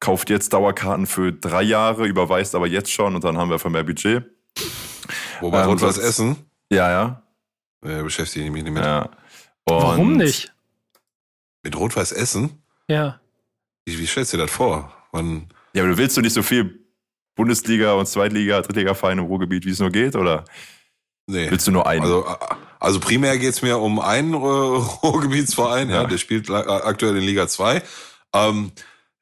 [0.00, 3.68] kauft jetzt Dauerkarten für drei Jahre, überweist aber jetzt schon und dann haben wir für
[3.68, 4.24] mehr Budget.
[5.40, 6.36] Wobei ähm, Rot-Weiß Essen?
[6.70, 7.22] Ja, ja.
[7.84, 8.82] Äh, beschäftige ich mich nicht mit.
[8.82, 9.10] Ja.
[9.66, 10.54] Warum nicht?
[11.62, 12.62] Mit Rot-Weiß Essen?
[12.88, 13.20] Ja.
[13.84, 14.92] Wie, wie stellst du dir das vor?
[15.12, 16.86] Wann ja, aber du willst du nicht so viel
[17.34, 20.44] Bundesliga und Zweitliga, Drittliga-Verein im Ruhrgebiet, wie es nur geht, oder?
[21.26, 21.50] Nee.
[21.50, 22.02] Willst du nur einen?
[22.02, 22.26] Also,
[22.78, 24.36] also primär geht's mir um einen äh,
[25.02, 26.02] Ruhrgebietsverein, ja.
[26.02, 26.04] ja.
[26.08, 27.82] der spielt aktuell in Liga 2.
[28.32, 28.72] Ähm,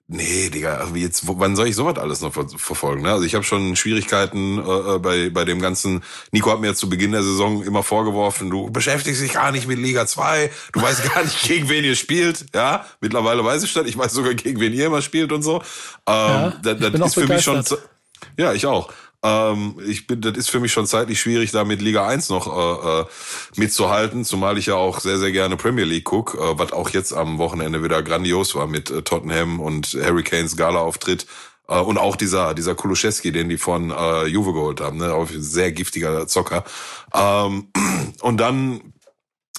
[0.06, 3.02] Nee, Digga, also jetzt, wann soll ich sowas alles noch ver verfolgen?
[3.02, 3.12] Ne?
[3.12, 6.04] Also ich habe schon Schwierigkeiten äh, äh, bei, bei dem ganzen.
[6.30, 9.78] Nico hat mir zu Beginn der Saison immer vorgeworfen, du beschäftigst dich gar nicht mit
[9.78, 12.44] Liga 2, du weißt gar nicht, gegen wen ihr spielt.
[12.54, 15.56] Ja, mittlerweile weiß ich das, ich weiß sogar, gegen wen ihr immer spielt und so.
[15.56, 15.62] Ähm,
[16.06, 17.64] ja, das, das ist für mich schon.
[18.36, 18.92] Ja, ich auch.
[19.24, 22.46] Ähm, ich bin, das ist für mich schon zeitlich schwierig, da mit Liga 1 noch
[22.46, 23.04] äh, äh,
[23.56, 27.14] mitzuhalten, zumal ich ja auch sehr, sehr gerne Premier League guck, äh, was auch jetzt
[27.14, 31.26] am Wochenende wieder grandios war mit äh, Tottenham und Harry Kanes Gala-Auftritt.
[31.68, 35.14] Äh, und auch dieser, dieser Kuluszewski, den die von äh, Juve geholt haben, ne?
[35.14, 36.64] Auch sehr giftiger Zocker.
[37.14, 37.68] Ähm,
[38.20, 38.92] und dann,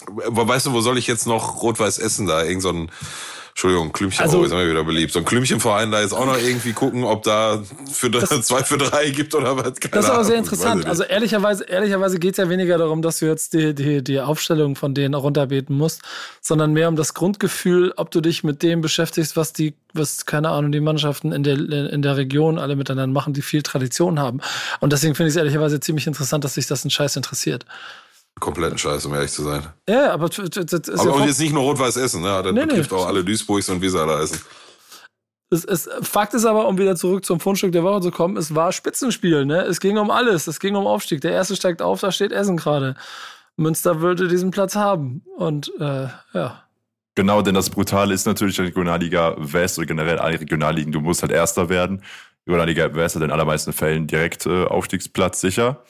[0.08, 2.44] weißt du, wo soll ich jetzt noch Rot-Weiß essen da?
[2.44, 2.92] Irgend so ein
[3.56, 5.14] Entschuldigung, Klümpchen, also, oh, ist immer wieder beliebt.
[5.14, 8.78] So ein Klümpchenverein da jetzt auch noch irgendwie gucken, ob da für das, zwei für
[8.78, 9.76] drei gibt oder was.
[9.76, 10.86] Keine das ist aber sehr interessant.
[10.86, 14.76] Also ehrlicherweise, ehrlicherweise geht es ja weniger darum, dass du jetzt die, die, die Aufstellung
[14.76, 16.02] von denen runterbeten musst,
[16.42, 20.50] sondern mehr um das Grundgefühl, ob du dich mit dem beschäftigst, was die, was, keine
[20.50, 24.42] Ahnung, die Mannschaften in der, in der Region alle miteinander machen, die viel Tradition haben.
[24.82, 27.66] Und deswegen finde ich es ehrlicherweise ziemlich interessant, dass sich das ein Scheiß interessiert
[28.40, 29.66] kompletten Scheiß, um ehrlich zu sein.
[29.88, 32.42] Ja, aber das ist aber ja und jetzt nicht nur Rot-Weiß Essen, ne?
[32.44, 32.98] das nee, betrifft nee.
[32.98, 34.40] auch alle Duisburgs und wie sie alle heißen.
[35.52, 38.56] Es, es, Fakt ist aber, um wieder zurück zum Fundstück der Woche zu kommen, es
[38.56, 39.46] war Spitzenspiel.
[39.46, 39.62] Ne?
[39.62, 40.48] Es ging um alles.
[40.48, 41.22] Es ging um Aufstieg.
[41.22, 42.96] Der erste steigt auf, da steht Essen gerade.
[43.56, 45.24] Münster würde diesen Platz haben.
[45.38, 46.64] Und äh, ja.
[47.14, 50.92] Genau, denn das Brutale ist natürlich in Regionalliga West oder generell alle Regionalligen.
[50.92, 52.04] Du musst halt Erster werden.
[52.48, 55.84] Regionalliga West hat in allermeisten Fällen direkt äh, Aufstiegsplatz sicher.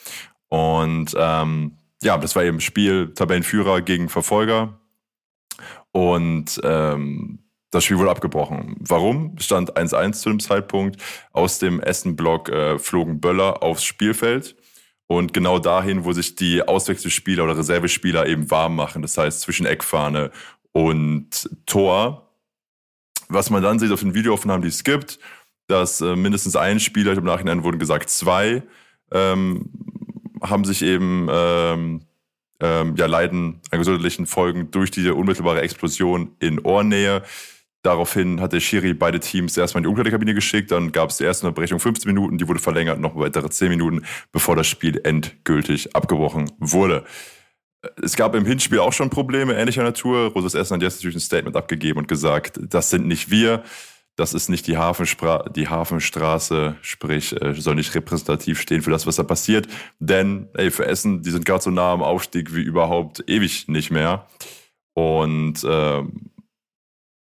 [0.50, 4.80] Und ähm, ja, das war eben Spiel Tabellenführer gegen Verfolger.
[5.92, 7.40] Und ähm,
[7.72, 8.78] das Spiel wurde abgebrochen.
[8.80, 9.38] Warum?
[9.40, 11.02] Stand 1-1 zu dem Zeitpunkt.
[11.32, 14.56] Aus dem Essen-Block äh, flogen Böller aufs Spielfeld.
[15.08, 19.02] Und genau dahin, wo sich die Auswechselspieler oder Reservespieler eben warm machen.
[19.02, 20.32] Das heißt, zwischen Eckfahne
[20.72, 22.34] und Tor.
[23.28, 25.20] Was man dann sieht auf den Videoaufnahmen, die es gibt,
[25.68, 28.64] dass äh, mindestens ein Spieler, im Nachhinein wurden gesagt zwei,
[29.12, 29.70] ähm,
[30.42, 32.02] haben sich eben ähm,
[32.60, 37.24] ähm, ja, leiden an gesundheitlichen Folgen durch diese unmittelbare Explosion in Ohrnähe.
[37.84, 41.24] Daraufhin hat der Schiri beide Teams erstmal in die Umkleidekabine geschickt, dann gab es die
[41.24, 45.96] erste Unterbrechung 15 Minuten, die wurde verlängert, noch weitere 10 Minuten, bevor das Spiel endgültig
[45.96, 47.04] abgebrochen wurde.
[48.02, 50.32] Es gab im Hinspiel auch schon Probleme ähnlicher Natur.
[50.32, 53.64] Rosas Essen hat jetzt natürlich ein Statement abgegeben und gesagt, das sind nicht wir
[54.16, 59.06] das ist nicht die, Hafenspra die Hafenstraße, sprich, äh, soll nicht repräsentativ stehen für das,
[59.06, 59.68] was da passiert.
[60.00, 63.92] Denn, ey, für Essen, die sind gerade so nah am Aufstieg wie überhaupt ewig nicht
[63.92, 64.28] mehr.
[64.94, 66.04] Und äh,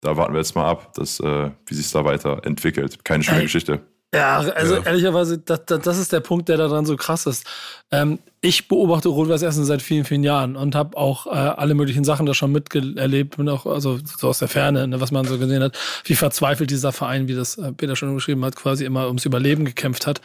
[0.03, 3.05] da warten wir jetzt mal ab, dass, äh, wie sich da weiterentwickelt.
[3.05, 3.81] Keine schöne Geschichte.
[4.15, 4.83] Ja, also ja.
[4.83, 7.47] ehrlicherweise, das, das, ist der Punkt, der daran so krass ist.
[7.91, 12.05] Ähm, ich beobachte Rot-Weiß Essen seit vielen, vielen Jahren und habe auch äh, alle möglichen
[12.05, 15.39] Sachen da schon miterlebt, bin auch also so aus der Ferne, ne, was man so
[15.39, 19.07] gesehen hat, wie verzweifelt dieser Verein, wie das äh, Peter schon beschrieben hat, quasi immer
[19.07, 20.21] ums Überleben gekämpft hat,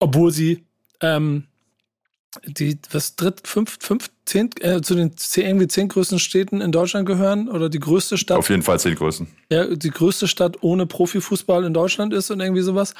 [0.00, 0.64] obwohl sie
[1.02, 1.44] ähm,
[2.44, 6.72] die was dritt, fünf, fünf, zehn, äh, zu den zehn, irgendwie zehn größten Städten in
[6.72, 8.38] Deutschland gehören oder die größte Stadt.
[8.38, 9.26] Auf jeden Fall zehn größten.
[9.50, 12.94] Ja, die größte Stadt ohne Profifußball in Deutschland ist und irgendwie sowas.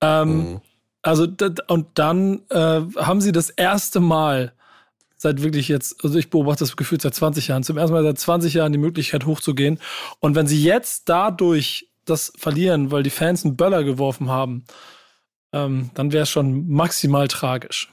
[0.00, 0.60] Ähm, mhm.
[1.02, 1.26] Also
[1.68, 4.52] und dann äh, haben sie das erste Mal
[5.16, 8.18] seit wirklich jetzt, also ich beobachte das gefühlt seit 20 Jahren, zum ersten Mal seit
[8.18, 9.78] 20 Jahren die Möglichkeit hochzugehen.
[10.18, 14.64] Und wenn sie jetzt dadurch das verlieren, weil die Fans einen Böller geworfen haben,
[15.52, 17.92] ähm, dann wäre es schon maximal tragisch.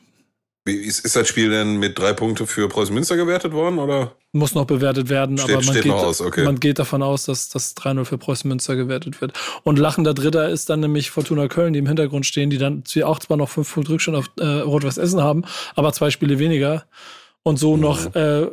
[0.66, 3.80] Ist, ist das Spiel denn mit drei Punkten für Preußen Münster gewertet worden?
[3.80, 4.16] Oder?
[4.34, 6.44] Muss noch bewertet werden, steht, aber man, geht, aus, okay.
[6.44, 9.34] man geht davon aus, dass das 3-0 für Preußen Münster gewertet wird.
[9.64, 13.20] Und lachender Dritter ist dann nämlich Fortuna Köln, die im Hintergrund stehen, die dann auch
[13.20, 15.46] zwar noch fünf Punkte Rückstand auf äh, Rot-Weiß Essen haben,
[15.76, 16.86] aber zwei Spiele weniger
[17.44, 17.82] und so mhm.
[17.82, 18.48] noch äh,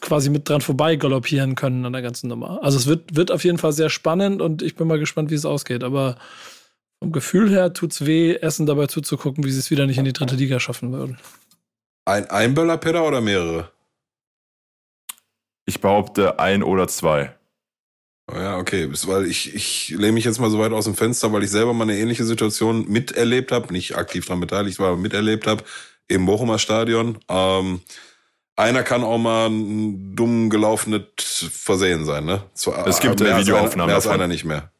[0.00, 2.60] quasi mit dran vorbei galoppieren können an der ganzen Nummer.
[2.62, 5.34] Also es wird, wird auf jeden Fall sehr spannend und ich bin mal gespannt, wie
[5.34, 5.84] es ausgeht.
[5.84, 6.16] Aber
[7.00, 10.04] vom Gefühl her tut es weh, Essen dabei zuzugucken, wie sie es wieder nicht in
[10.04, 11.18] die dritte Liga schaffen würden.
[12.08, 13.70] Ein Einböller-Pedder oder mehrere?
[15.66, 17.34] Ich behaupte ein oder zwei.
[18.34, 21.42] Ja, okay, weil ich, ich lehne mich jetzt mal so weit aus dem Fenster, weil
[21.42, 25.46] ich selber mal eine ähnliche Situation miterlebt habe, nicht aktiv daran beteiligt war, aber miterlebt
[25.46, 25.64] habe
[26.08, 27.18] im Bochumer Stadion.
[27.28, 27.82] Ähm,
[28.56, 31.04] einer kann auch mal ein dumm gelaufenes
[31.52, 32.42] Versehen sein, ne?
[32.54, 33.88] Zwar, es gibt äh, Videoaufnahmen.
[33.88, 34.72] Mehr als einer nicht mehr.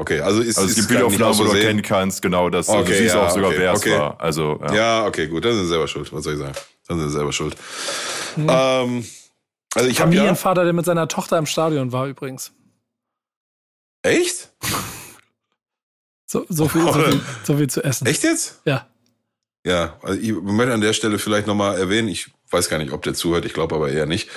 [0.00, 2.84] Okay, also ist also es ist gibt Videoaufnahmen, wo du erkennen kannst, genau, dass okay,
[2.84, 3.92] du siehst ja, auch sogar, okay, wer okay.
[3.92, 4.18] es war.
[4.18, 4.74] Also, ja.
[4.74, 6.10] ja, okay, gut, dann sind sie selber schuld.
[6.10, 6.54] Was soll ich sagen?
[6.88, 7.54] Dann sind sie selber schuld.
[8.36, 8.46] Mhm.
[8.48, 9.06] Ähm,
[9.74, 12.50] also ich Familienvater, ja, der mit seiner Tochter im Stadion war übrigens.
[14.00, 14.48] Echt?
[16.24, 18.06] So, so, viel, so, viel, so viel zu essen.
[18.06, 18.62] Echt jetzt?
[18.64, 18.86] Ja.
[19.66, 23.02] Ja, also ich möchte an der Stelle vielleicht nochmal erwähnen, ich weiß gar nicht, ob
[23.02, 24.30] der zuhört, ich glaube aber eher nicht,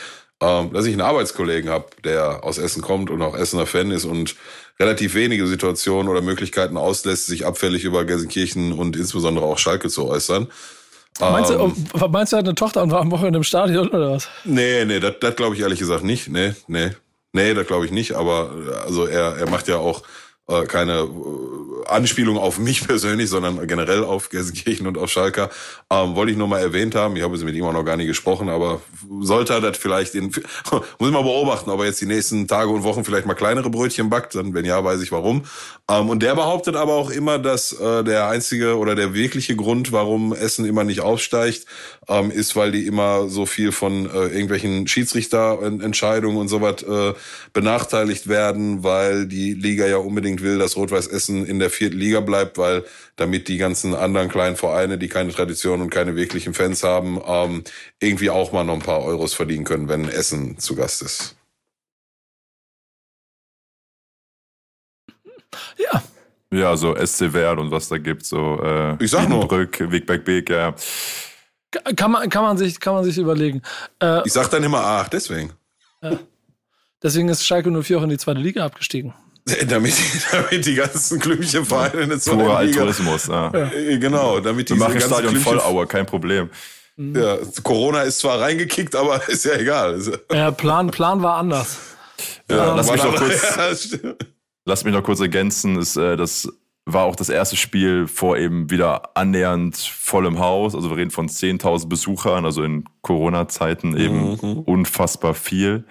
[0.43, 4.03] ähm, dass ich einen Arbeitskollegen habe, der aus Essen kommt und auch Essener Fan ist
[4.03, 4.35] und
[4.79, 10.05] relativ wenige Situationen oder Möglichkeiten auslässt, sich abfällig über Gelsenkirchen und insbesondere auch Schalke zu
[10.05, 10.47] äußern.
[11.19, 11.75] Meinst du, ähm,
[12.09, 14.27] meinst du, er hat eine Tochter und war am Wochenende im Stadion oder was?
[14.43, 16.27] Nee, nee, das, das glaube ich ehrlich gesagt nicht.
[16.27, 16.89] Nee, nee.
[17.31, 18.51] Nee, das glaube ich nicht, aber
[18.85, 20.03] also er, er macht ja auch
[20.61, 25.49] äh, keine äh, Anspielung auf mich persönlich, sondern generell auf Gelsenkirchen und auf Schalker.
[25.89, 27.15] Ähm, wollte ich nur mal erwähnt haben.
[27.15, 28.81] Ich habe es mit ihm auch noch gar nicht gesprochen, aber
[29.21, 30.25] sollte er das vielleicht in,
[30.71, 33.69] muss ich mal beobachten, ob er jetzt die nächsten Tage und Wochen vielleicht mal kleinere
[33.69, 35.43] Brötchen backt, dann wenn ja, weiß ich warum.
[35.89, 39.91] Ähm, und der behauptet aber auch immer, dass äh, der einzige oder der wirkliche Grund,
[39.91, 41.65] warum Essen immer nicht aufsteigt,
[42.07, 47.13] ähm, ist, weil die immer so viel von äh, irgendwelchen Schiedsrichterentscheidungen und sowas äh,
[47.53, 52.19] benachteiligt werden, weil die Liga ja unbedingt will, dass Rot-Weiß Essen in der vierten Liga
[52.19, 52.83] bleibt, weil
[53.15, 57.63] damit die ganzen anderen kleinen Vereine, die keine Tradition und keine wirklichen Fans haben, ähm,
[57.99, 61.35] irgendwie auch mal noch ein paar Euros verdienen können, wenn Essen zu Gast ist.
[65.77, 66.03] Ja.
[66.51, 69.47] Ja, so SC Wert und was da gibt, so äh, ich sag nur.
[69.47, 70.75] Brück, Wegberg Beek, ja.
[71.95, 73.63] Kann man, kann man, sich, kann man sich überlegen.
[73.99, 75.51] Äh, ich sag dann immer ach, deswegen.
[76.03, 76.19] Ja.
[77.01, 79.13] Deswegen ist Schalke 04 auch in die zweite Liga abgestiegen.
[79.67, 79.93] Damit,
[80.31, 82.55] damit die ganzen glücklichen Vereine in der zweiten Liga.
[82.55, 83.51] Altruismus, ja.
[83.53, 83.71] ja.
[83.73, 86.49] Äh, genau, damit die Wir machen Stadion Vollauer, kein Problem.
[86.95, 89.99] Ja, Corona ist zwar reingekickt, aber ist ja egal.
[90.31, 91.77] Ja, Plan, Plan war anders.
[92.49, 93.99] Ja, ähm, lass, mich noch kurz,
[94.65, 95.77] lass mich noch kurz ergänzen.
[95.77, 96.47] Ist, äh, das
[96.85, 100.75] war auch das erste Spiel vor eben wieder annähernd vollem Haus.
[100.75, 104.59] Also wir reden von 10.000 Besuchern, also in Corona-Zeiten eben mhm.
[104.59, 105.85] unfassbar viel.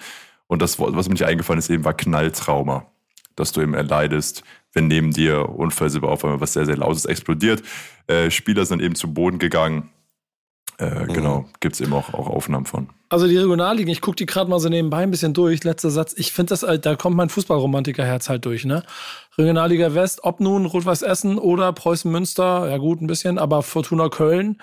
[0.46, 2.86] Und das, was mir nicht eingefallen ist, eben war Knalltrauma,
[3.37, 7.62] dass du eben erleidest, wenn neben dir unfallsicher auf einmal was sehr, sehr Lautes explodiert.
[8.07, 9.91] Äh, Spieler sind eben zu Boden gegangen.
[10.78, 11.12] Äh, mhm.
[11.12, 12.89] Genau, gibt es eben auch, auch Aufnahmen von.
[13.09, 15.62] Also die Regionalligen, ich gucke die gerade mal so nebenbei ein bisschen durch.
[15.64, 18.83] Letzter Satz, ich finde das, da kommt mein Fußballromantikerherz halt durch, ne?
[19.37, 24.09] Regionalliga West, ob nun Rot-Weiß Essen oder Preußen Münster, ja gut, ein bisschen, aber Fortuna
[24.09, 24.62] Köln,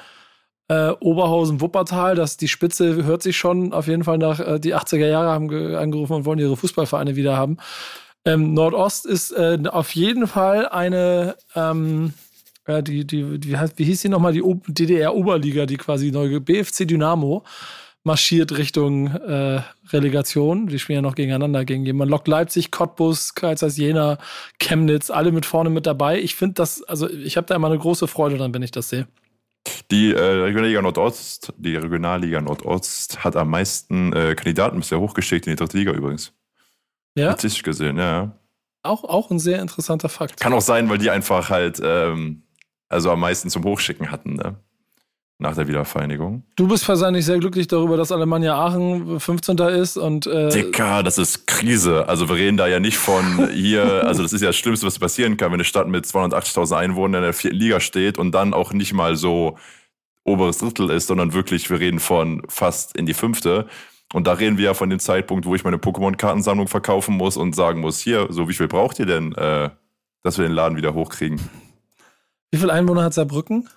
[0.68, 4.76] äh, Oberhausen Wuppertal, das, die Spitze hört sich schon auf jeden Fall nach, äh, die
[4.76, 7.58] 80er Jahre haben angerufen und wollen ihre Fußballvereine wieder haben.
[8.30, 12.14] Ähm, Nordost ist äh, auf jeden Fall eine, ähm,
[12.68, 17.44] ja, die, die, die, wie hieß die nochmal, die DDR-Oberliga, die quasi neue BFC Dynamo
[18.04, 20.68] marschiert Richtung äh, Relegation.
[20.68, 22.12] Die spielen ja noch gegeneinander gegen jemanden.
[22.12, 24.18] Lok Leipzig, Cottbus, Kaisers Jena,
[24.60, 26.20] Chemnitz, alle mit vorne mit dabei.
[26.20, 28.90] Ich finde das, also ich habe da immer eine große Freude dran, wenn ich das
[28.90, 29.08] sehe.
[29.92, 35.54] Die äh, Regionalliga Nordost, die Regionalliga Nordost hat am meisten äh, Kandidaten bisher hochgeschickt in
[35.54, 36.34] die dritte Liga übrigens.
[37.16, 37.32] Ja.
[37.32, 38.32] Statistisch gesehen, ja.
[38.84, 40.40] Auch, auch ein sehr interessanter Fakt.
[40.40, 42.44] Kann auch sein, weil die einfach halt ähm,
[42.90, 44.56] also am meisten zum Hochschicken hatten, ne?
[45.42, 46.44] nach der Wiedervereinigung.
[46.58, 49.58] Du bist wahrscheinlich sehr glücklich darüber, dass Alemannia Aachen 15.
[49.58, 52.10] ist und äh Dicker, das ist Krise.
[52.10, 55.00] Also wir reden da ja nicht von hier, also das ist ja das Schlimmste, was
[55.00, 58.54] passieren kann, wenn eine Stadt mit 280.000 Einwohnern in der vierten Liga steht und dann
[58.54, 59.58] auch nicht mal so
[60.26, 63.68] oberes Drittel ist, sondern wirklich, wir reden von fast in die fünfte.
[64.14, 67.56] Und da reden wir ja von dem Zeitpunkt, wo ich meine Pokémon-Kartensammlung verkaufen muss und
[67.56, 69.70] sagen muss, hier, so wie viel braucht ihr denn, äh,
[70.24, 71.40] dass wir den Laden wieder hochkriegen?
[72.52, 73.70] Wie viele Einwohner hat Saarbrücken?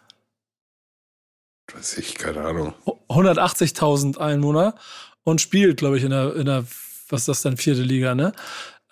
[1.72, 2.74] Weiß ich, keine Ahnung.
[3.08, 4.74] 180.000 Einwohner
[5.24, 6.64] und spielt, glaube ich, in der, in der,
[7.08, 8.32] was ist das denn, vierte Liga, ne?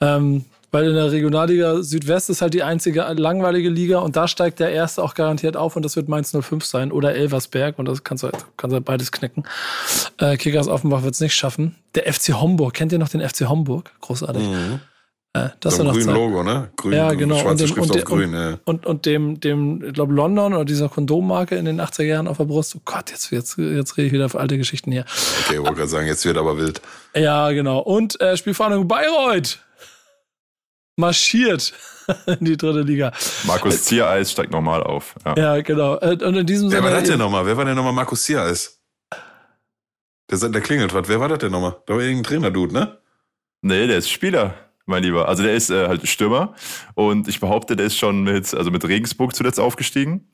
[0.00, 4.60] Ähm, weil in der Regionalliga Südwest ist halt die einzige langweilige Liga und da steigt
[4.60, 8.04] der erste auch garantiert auf und das wird Mainz 05 sein oder Elversberg und das
[8.04, 9.44] kannst du halt, kannst halt beides knicken.
[10.18, 11.76] Äh, Kickers Offenbach wird es nicht schaffen.
[11.94, 13.90] Der FC Homburg, kennt ihr noch den FC Homburg?
[14.00, 14.42] Großartig.
[14.42, 14.80] Mhm.
[15.32, 16.70] Äh, das so ein grünes Logo, ne?
[16.76, 17.36] Grün, ja, genau.
[17.36, 18.58] Schwarze und dem, Schrift und, auf grün, und, ja.
[18.64, 22.38] und, und dem, dem, ich glaube, London oder dieser Kondommarke in den 80er Jahren auf
[22.38, 22.74] der Brust.
[22.74, 25.04] Oh Gott, jetzt, jetzt, jetzt rede ich wieder für alte Geschichten hier.
[25.44, 26.80] Okay, ich wollte gerade sagen, jetzt wird aber wild.
[27.14, 27.78] Ja, genau.
[27.78, 29.60] Und äh, Spielvereinigung Bayreuth
[31.00, 31.72] marschiert
[32.26, 33.12] in die dritte Liga.
[33.44, 35.14] Markus Ziereis steigt nochmal auf.
[35.24, 35.96] Ja, ja genau.
[35.98, 36.90] Äh, und in diesem Wer Sinne.
[36.90, 37.46] war das denn nochmal?
[37.46, 38.80] Wer war denn nochmal Markus Ziereis?
[40.30, 41.08] Der, der klingelt was.
[41.08, 41.76] Wer war das denn nochmal?
[41.86, 42.98] Da war irgendein Trainer-Dude, ne?
[43.62, 44.54] Nee, der ist Spieler.
[44.86, 45.28] mein Lieber.
[45.28, 46.54] Also der ist äh, halt Stürmer
[46.94, 50.28] und ich behaupte, der ist schon mit, also mit Regensburg zuletzt aufgestiegen.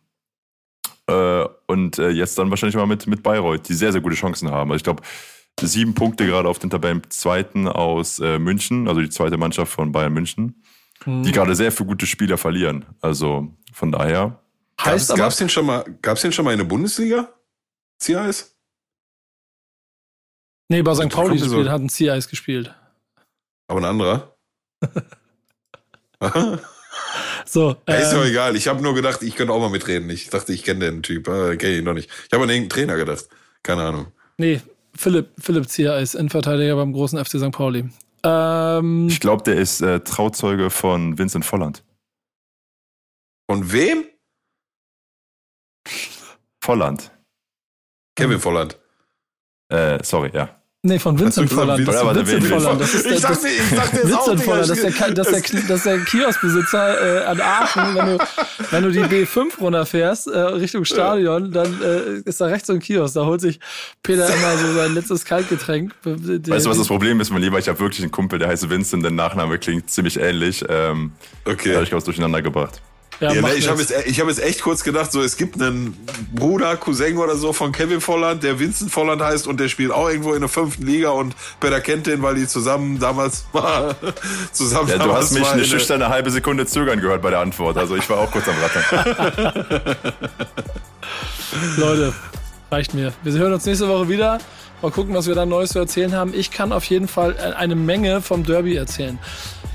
[1.08, 4.50] Äh, und äh, jetzt dann wahrscheinlich mal mit, mit Bayreuth, die sehr, sehr gute Chancen
[4.50, 4.70] haben.
[4.70, 5.02] Also ich glaube,
[5.60, 10.12] sieben Punkte gerade auf den Tabellenzweiten aus äh, München, also die zweite Mannschaft von Bayern
[10.12, 10.62] München,
[11.04, 11.22] hm.
[11.22, 12.84] die gerade sehr viele gute Spieler verlieren.
[13.00, 14.42] Also von daher.
[14.80, 17.32] Heißt gab's, gab's den schon mal, gab's den schon mal in der Bundesliga?
[18.00, 18.54] CIS?
[20.68, 21.08] Nee, bei St.
[21.08, 21.70] Pauli gespielt, so.
[21.70, 22.74] hat ein CIS gespielt.
[23.68, 24.36] Aber ein anderer?
[27.46, 27.76] so.
[27.88, 28.56] Ja, ist ja ähm, egal.
[28.56, 30.10] Ich habe nur gedacht, ich könnte auch mal mitreden.
[30.10, 31.28] Ich dachte, ich kenne den Typ.
[31.28, 32.10] Äh, kenne ihn noch nicht.
[32.10, 33.26] Ich habe an irgendeinen Trainer gedacht.
[33.62, 34.12] Keine Ahnung.
[34.38, 34.60] Nee,
[34.96, 37.52] Philipp, Philipp Zier ist Innenverteidiger beim großen FC St.
[37.52, 37.88] Pauli.
[38.24, 41.84] Ähm, ich glaube, der ist äh, Trauzeuge von Vincent Volland.
[43.50, 44.04] Von wem?
[46.62, 47.12] Volland.
[48.16, 48.78] Kevin Volland.
[49.68, 50.55] Äh, sorry, ja.
[50.86, 51.86] Nee, von Vincent Volland.
[51.86, 52.80] Das ist Vincent Volland.
[52.80, 56.04] Das ist der, ich dachte, ich dachte jetzt Vincent Volland, das ist der, der, der
[56.04, 57.94] Kioskbesitzer äh, an Aachen.
[57.96, 58.18] Wenn du,
[58.70, 62.78] wenn du die B5 runterfährst, äh, Richtung Stadion, dann äh, ist da rechts so ein
[62.78, 63.14] Kiosk.
[63.14, 63.58] Da holt sich
[64.04, 65.92] Peter immer so sein letztes Kaltgetränk.
[66.04, 67.58] Weißt du, was das Problem ist, mein Lieber?
[67.58, 70.64] Ich habe wirklich einen Kumpel, der heißt Vincent, der Nachname klingt ziemlich ähnlich.
[70.68, 71.10] Ähm,
[71.44, 71.70] okay.
[71.70, 72.80] Da habe ich was durcheinander gebracht.
[73.20, 75.96] Ja, ja ne, ich habe jetzt, hab jetzt echt kurz gedacht, so es gibt einen
[76.34, 80.08] Bruder, Cousin oder so von Kevin Volland, der Vincent Volland heißt und der spielt auch
[80.08, 83.94] irgendwo in der fünften Liga und Peter kennt den, weil die zusammen damals mal
[84.52, 84.88] zusammen.
[84.90, 87.78] Ja, du hast mich eine schüchterne halbe Sekunde zögern gehört bei der Antwort.
[87.78, 89.66] Also ich war auch kurz am Rattern.
[91.76, 92.12] Leute,
[92.70, 93.12] reicht mir.
[93.22, 94.38] Wir hören uns nächste Woche wieder.
[94.82, 96.34] Mal gucken, was wir da Neues zu erzählen haben.
[96.34, 99.18] Ich kann auf jeden Fall eine Menge vom Derby erzählen.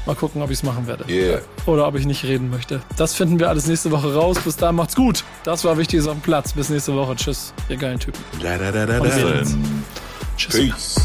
[0.05, 1.05] Mal gucken, ob ich es machen werde.
[1.07, 1.41] Yeah.
[1.65, 2.81] Oder ob ich nicht reden möchte.
[2.97, 4.37] Das finden wir alles nächste Woche raus.
[4.43, 5.23] Bis dahin macht's gut.
[5.43, 6.53] Das war Wichtiges auf dem Platz.
[6.53, 7.15] Bis nächste Woche.
[7.15, 8.19] Tschüss, ihr geilen Typen.
[8.41, 8.99] Da, da, da, da.
[10.37, 10.53] Tschüss.
[10.53, 10.95] Peace.